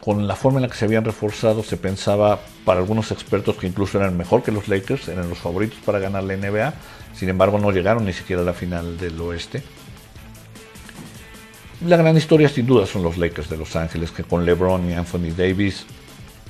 con 0.00 0.26
la 0.26 0.34
forma 0.34 0.58
en 0.58 0.62
la 0.62 0.68
que 0.68 0.76
se 0.76 0.86
habían 0.86 1.04
reforzado, 1.04 1.62
se 1.62 1.76
pensaba 1.76 2.40
para 2.64 2.80
algunos 2.80 3.10
expertos 3.10 3.56
que 3.56 3.66
incluso 3.66 3.98
eran 3.98 4.16
mejor 4.16 4.42
que 4.42 4.52
los 4.52 4.68
Lakers, 4.68 5.08
eran 5.08 5.28
los 5.28 5.38
favoritos 5.38 5.78
para 5.84 5.98
ganar 5.98 6.24
la 6.24 6.36
NBA, 6.36 6.74
sin 7.14 7.28
embargo 7.28 7.58
no 7.58 7.70
llegaron 7.70 8.04
ni 8.04 8.12
siquiera 8.12 8.42
a 8.42 8.44
la 8.44 8.52
final 8.52 8.98
del 8.98 9.20
oeste. 9.20 9.62
La 11.86 11.96
gran 11.96 12.16
historia 12.16 12.48
sin 12.50 12.66
duda 12.66 12.84
son 12.86 13.02
los 13.02 13.16
Lakers 13.16 13.48
de 13.48 13.56
Los 13.56 13.74
Ángeles, 13.74 14.10
que 14.10 14.22
con 14.22 14.44
LeBron 14.44 14.90
y 14.90 14.92
Anthony 14.92 15.32
Davis 15.34 15.86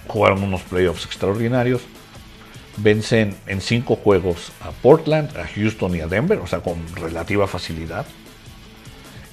jugaron 0.09 0.43
unos 0.43 0.63
playoffs 0.63 1.05
extraordinarios. 1.05 1.83
Vencen 2.79 3.37
en 3.47 3.61
cinco 3.61 3.95
juegos 3.95 4.51
a 4.61 4.71
Portland, 4.71 5.37
a 5.37 5.47
Houston 5.47 5.95
y 5.95 6.01
a 6.01 6.09
Denver, 6.09 6.39
o 6.39 6.49
sea, 6.49 6.61
con 6.61 6.85
relativa 6.97 7.47
facilidad. 7.47 8.07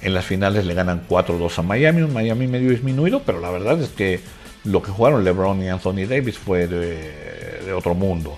En 0.00 0.14
las 0.14 0.24
finales 0.24 0.64
le 0.64 0.74
ganan 0.74 1.02
4-2 1.08 1.58
a 1.58 1.62
Miami, 1.62 2.02
un 2.02 2.12
Miami 2.12 2.46
medio 2.46 2.70
disminuido, 2.70 3.22
pero 3.24 3.40
la 3.40 3.50
verdad 3.50 3.80
es 3.82 3.88
que 3.88 4.20
lo 4.68 4.82
que 4.82 4.90
jugaron 4.90 5.24
LeBron 5.24 5.62
y 5.62 5.68
Anthony 5.68 6.06
Davis 6.08 6.38
fue 6.38 6.66
de, 6.66 7.72
otro 7.72 7.94
mundo. 7.94 8.36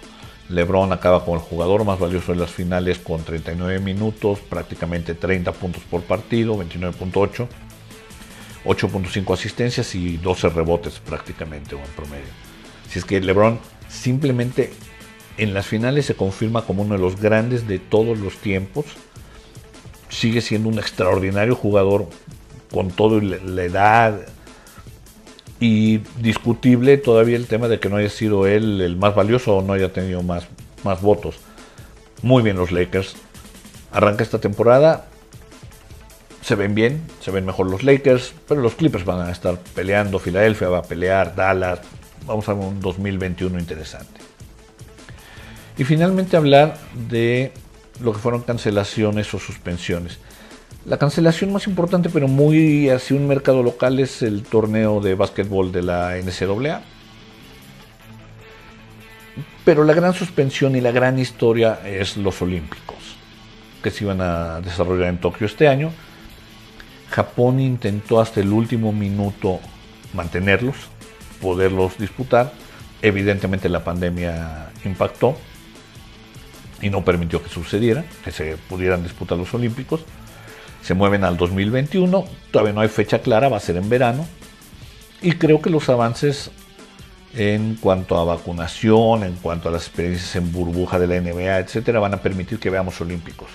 LeBron 0.49 0.93
acaba 0.93 1.25
con 1.25 1.35
el 1.35 1.41
jugador 1.41 1.85
más 1.85 1.99
valioso 1.99 2.33
de 2.33 2.39
las 2.39 2.51
finales 2.51 2.99
con 2.99 3.23
39 3.23 3.79
minutos, 3.81 4.41
prácticamente 4.41 5.15
30 5.15 5.53
puntos 5.53 5.83
por 5.85 6.03
partido, 6.03 6.57
29.8, 6.57 7.47
8.5 8.65 9.35
asistencias 9.35 9.95
y 9.95 10.17
12 10.17 10.49
rebotes 10.51 10.99
prácticamente 11.01 11.77
en 11.77 11.83
promedio. 11.95 12.33
Si 12.89 12.99
es 12.99 13.05
que 13.05 13.21
LeBron 13.21 13.61
simplemente 13.89 14.73
en 15.37 15.55
las 15.55 15.67
finales 15.67 16.07
se 16.07 16.15
confirma 16.15 16.63
como 16.63 16.83
uno 16.83 16.95
de 16.95 17.01
los 17.01 17.21
grandes 17.21 17.69
de 17.69 17.79
todos 17.79 18.19
los 18.19 18.37
tiempos 18.37 18.87
sigue 20.09 20.41
siendo 20.41 20.69
un 20.69 20.79
extraordinario 20.79 21.55
jugador 21.55 22.09
con 22.73 22.91
toda 22.91 23.23
la 23.23 23.63
edad 23.63 24.21
y 25.61 25.99
discutible 26.19 26.97
todavía 26.97 27.37
el 27.37 27.47
tema 27.47 27.69
de 27.69 27.79
que 27.79 27.91
no 27.91 27.97
haya 27.97 28.09
sido 28.09 28.47
él 28.47 28.81
el 28.81 28.97
más 28.97 29.15
valioso 29.15 29.59
o 29.59 29.63
no 29.63 29.75
haya 29.75 29.93
tenido 29.93 30.23
más, 30.23 30.47
más 30.85 31.03
votos. 31.03 31.37
Muy 32.23 32.43
bien 32.43 32.57
los 32.57 32.73
Lakers. 32.73 33.15
Arranca 33.93 34.23
esta 34.23 34.41
temporada. 34.41 35.07
Se 36.43 36.55
ven 36.55 36.75
bien, 36.75 37.03
se 37.21 37.31
ven 37.31 37.45
mejor 37.45 37.71
los 37.71 37.83
Lakers, 37.83 38.33
pero 38.49 38.63
los 38.63 38.75
Clippers 38.75 39.05
van 39.05 39.29
a 39.29 39.31
estar 39.31 39.59
peleando. 39.75 40.19
Filadelfia 40.19 40.71
va 40.71 40.79
a 40.79 40.83
pelear, 40.83 41.37
Dallas. 41.37 41.81
Vamos 42.27 42.49
a 42.49 42.55
ver 42.55 42.65
un 42.65 42.81
2021 42.81 43.59
interesante. 43.59 44.21
Y 45.77 45.85
finalmente 45.85 46.37
hablar 46.37 46.79
de 47.09 47.53
lo 48.01 48.13
que 48.13 48.19
fueron 48.19 48.43
cancelaciones 48.43 49.33
o 49.35 49.39
suspensiones. 49.39 50.19
La 50.87 50.97
cancelación 50.97 51.53
más 51.53 51.67
importante, 51.67 52.09
pero 52.09 52.27
muy 52.27 52.89
hacia 52.89 53.17
un 53.17 53.29
mercado 53.29 53.63
local, 53.63 54.01
es 54.01 54.23
el 54.23 54.43
torneo 54.43 55.01
de 55.01 55.15
básquetbol 55.15 55.73
de 55.73 55.83
la 55.83 56.17
NCAA. 56.17 56.83
Pero 59.65 59.85
la 59.85 59.93
gran 59.93 60.15
suspensión 60.15 60.75
y 60.77 60.81
la 60.81 60.91
gran 60.91 61.19
historia 61.19 61.81
es 61.85 62.17
los 62.17 62.41
Olímpicos. 62.43 62.99
que 63.83 63.91
se 63.91 64.05
iban 64.05 64.21
a 64.21 64.61
desarrollar 64.61 65.09
en 65.09 65.19
Tokio 65.19 65.47
este 65.47 65.67
año. 65.67 65.91
Japón 67.11 67.61
intentó 67.61 68.21
hasta 68.21 68.41
el 68.41 68.53
último 68.53 68.93
minuto 68.93 69.59
mantenerlos, 70.13 70.77
poderlos 71.41 71.97
disputar. 71.97 72.53
Evidentemente 73.01 73.71
la 73.71 73.83
pandemia 73.83 74.71
impactó 74.85 75.39
y 76.83 76.91
no 76.91 77.03
permitió 77.03 77.43
que 77.43 77.49
sucediera, 77.49 78.05
que 78.23 78.33
se 78.33 78.59
pudieran 78.69 79.03
disputar 79.03 79.39
los 79.39 79.53
Olímpicos. 79.55 80.05
Se 80.83 80.95
mueven 80.95 81.25
al 81.25 81.37
2021, 81.37 82.25
todavía 82.51 82.73
no 82.73 82.81
hay 82.81 82.89
fecha 82.89 83.21
clara, 83.21 83.49
va 83.49 83.59
a 83.59 83.61
ser 83.61 83.77
en 83.77 83.89
verano. 83.89 84.27
Y 85.23 85.33
creo 85.33 85.61
que 85.61 85.71
los 85.71 85.89
avances 85.89 86.51
en 87.35 87.77
cuanto 87.77 88.19
a 88.19 88.25
vacunación, 88.25 89.23
en 89.23 89.35
cuanto 89.35 89.69
a 89.69 89.73
las 89.73 89.87
experiencias 89.87 90.35
en 90.37 90.51
burbuja 90.53 90.99
de 90.99 91.07
la 91.07 91.21
NBA, 91.21 91.59
etcétera, 91.59 92.01
van 92.01 92.15
a 92.15 92.17
permitir 92.19 92.59
que 92.59 92.71
veamos 92.71 93.01
olímpicos. 93.01 93.49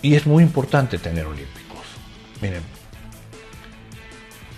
Y 0.00 0.14
es 0.14 0.26
muy 0.26 0.42
importante 0.42 0.98
tener 0.98 1.26
olímpicos. 1.26 1.78
Miren, 2.40 2.62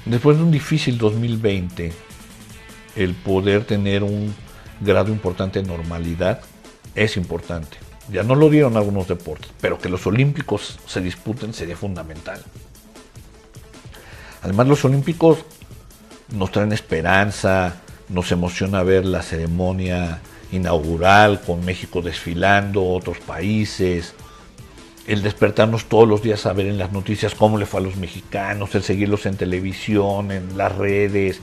después 0.07 0.39
de 0.39 0.43
un 0.43 0.51
difícil 0.51 0.97
2020, 0.97 1.93
el 2.97 3.15
poder 3.15 3.65
tener 3.65 4.03
un 4.03 4.35
grado 4.81 5.11
importante 5.11 5.61
de 5.61 5.69
normalidad 5.69 6.41
es 6.95 7.17
importante. 7.17 7.84
Ya 8.11 8.23
no 8.23 8.35
lo 8.35 8.51
dieron 8.51 8.77
algunos 8.77 9.09
deportes, 9.09 9.51
pero 9.61 9.79
que 9.79 9.89
los 9.89 10.07
olímpicos 10.07 10.79
se 10.87 11.01
disputen 11.01 11.55
sería 11.55 11.77
fundamental. 11.77 12.43
Además, 14.43 14.69
los 14.69 14.85
olímpicos 14.85 15.39
nos 16.29 16.51
traen 16.51 16.73
esperanza, 16.73 17.77
nos 18.09 18.31
emociona 18.31 18.83
ver 18.83 19.07
la 19.07 19.23
ceremonia 19.23 20.21
inaugural 20.53 21.41
con 21.41 21.65
México 21.65 22.03
desfilando, 22.03 22.85
otros 22.85 23.19
países, 23.19 24.15
el 25.07 25.23
despertarnos 25.23 25.87
todos 25.87 26.09
los 26.09 26.23
días 26.23 26.47
a 26.47 26.53
ver 26.53 26.67
en 26.67 26.79
las 26.79 26.93
noticias 26.93 27.35
cómo 27.35 27.59
le 27.59 27.67
fue 27.67 27.81
a 27.81 27.83
los 27.83 27.97
mexicanos, 27.97 28.75
el 28.75 28.83
seguirlos 28.83 29.27
en 29.27 29.37
televisión, 29.37 30.31
en 30.31 30.57
las 30.57 30.75
redes, 30.75 31.41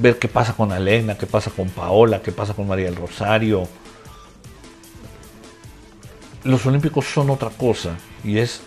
ver 0.00 0.18
qué 0.18 0.28
pasa 0.28 0.52
con 0.52 0.72
Alena, 0.72 1.16
qué 1.16 1.26
pasa 1.26 1.50
con 1.50 1.68
Paola, 1.68 2.22
qué 2.22 2.32
pasa 2.32 2.54
con 2.54 2.68
María 2.68 2.86
del 2.86 2.96
Rosario. 2.96 3.66
Los 6.44 6.64
Olímpicos 6.66 7.06
son 7.06 7.30
otra 7.30 7.50
cosa 7.50 7.96
y 8.24 8.38
es 8.38 8.60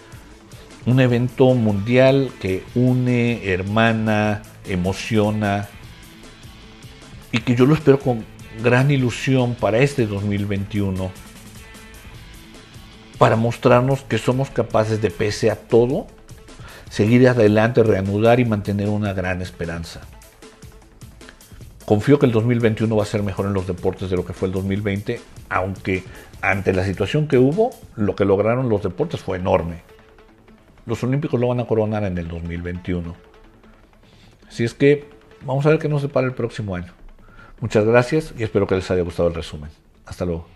un 0.86 1.00
evento 1.00 1.54
mundial 1.54 2.32
que 2.40 2.64
une, 2.76 3.50
hermana, 3.52 4.42
emociona 4.66 5.70
y 7.32 7.40
que 7.40 7.56
yo 7.56 7.66
lo 7.66 7.74
espero 7.74 8.00
con 8.00 8.26
gran 8.62 8.92
ilusión 8.92 9.56
para 9.56 9.80
este 9.80 10.06
2021, 10.06 11.12
para 13.18 13.36
mostrarnos 13.36 14.02
que 14.02 14.18
somos 14.18 14.50
capaces 14.50 15.02
de, 15.02 15.10
pese 15.10 15.50
a 15.50 15.56
todo, 15.56 16.08
seguir 16.90 17.28
adelante, 17.30 17.84
reanudar 17.84 18.40
y 18.40 18.46
mantener 18.46 18.90
una 18.90 19.14
gran 19.14 19.42
esperanza. 19.42 20.02
Confío 21.86 22.20
que 22.20 22.26
el 22.26 22.32
2021 22.32 22.96
va 22.96 23.04
a 23.04 23.06
ser 23.06 23.24
mejor 23.24 23.46
en 23.46 23.54
los 23.54 23.68
deportes 23.68 24.10
de 24.10 24.16
lo 24.16 24.26
que 24.26 24.34
fue 24.34 24.48
el 24.48 24.54
2020, 24.54 25.22
aunque 25.50 26.04
ante 26.42 26.74
la 26.74 26.84
situación 26.84 27.28
que 27.28 27.38
hubo, 27.38 27.72
lo 27.96 28.16
que 28.16 28.26
lograron 28.26 28.70
los 28.70 28.84
deportes 28.84 29.22
fue 29.22 29.38
enorme. 29.38 29.82
Los 30.86 31.04
Olímpicos 31.04 31.40
lo 31.40 31.48
van 31.48 31.60
a 31.60 31.68
coronar 31.68 32.04
en 32.04 32.18
el 32.18 32.28
2021. 32.28 33.16
Así 34.48 34.64
es 34.64 34.74
que 34.74 35.08
vamos 35.46 35.66
a 35.66 35.70
ver 35.70 35.80
qué 35.80 35.88
nos 35.88 36.02
depara 36.02 36.28
el 36.28 36.34
próximo 36.34 36.76
año. 36.76 36.94
Muchas 37.60 37.86
gracias 37.86 38.34
y 38.38 38.44
espero 38.44 38.66
que 38.66 38.76
les 38.76 38.90
haya 38.90 39.04
gustado 39.04 39.30
el 39.30 39.36
resumen. 39.36 39.70
Hasta 40.06 40.26
luego. 40.26 40.48